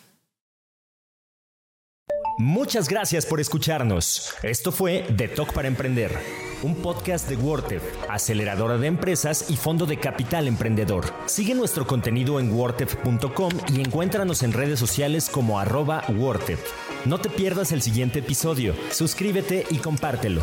Muchas 2.40 2.88
gracias 2.88 3.26
por 3.26 3.38
escucharnos. 3.38 4.32
Esto 4.42 4.72
fue 4.72 5.04
The 5.14 5.28
Talk 5.28 5.52
para 5.52 5.68
Emprender, 5.68 6.10
un 6.62 6.74
podcast 6.76 7.28
de 7.28 7.36
WordTep, 7.36 7.82
aceleradora 8.08 8.78
de 8.78 8.86
empresas 8.86 9.50
y 9.50 9.56
fondo 9.56 9.84
de 9.84 9.98
capital 9.98 10.48
emprendedor. 10.48 11.04
Sigue 11.26 11.54
nuestro 11.54 11.86
contenido 11.86 12.40
en 12.40 12.50
wordtep.com 12.50 13.52
y 13.74 13.80
encuéntranos 13.80 14.42
en 14.42 14.54
redes 14.54 14.78
sociales 14.78 15.28
como 15.28 15.60
arroba 15.60 16.02
No 17.04 17.18
te 17.18 17.28
pierdas 17.28 17.72
el 17.72 17.82
siguiente 17.82 18.20
episodio, 18.20 18.74
suscríbete 18.90 19.66
y 19.70 19.76
compártelo. 19.76 20.40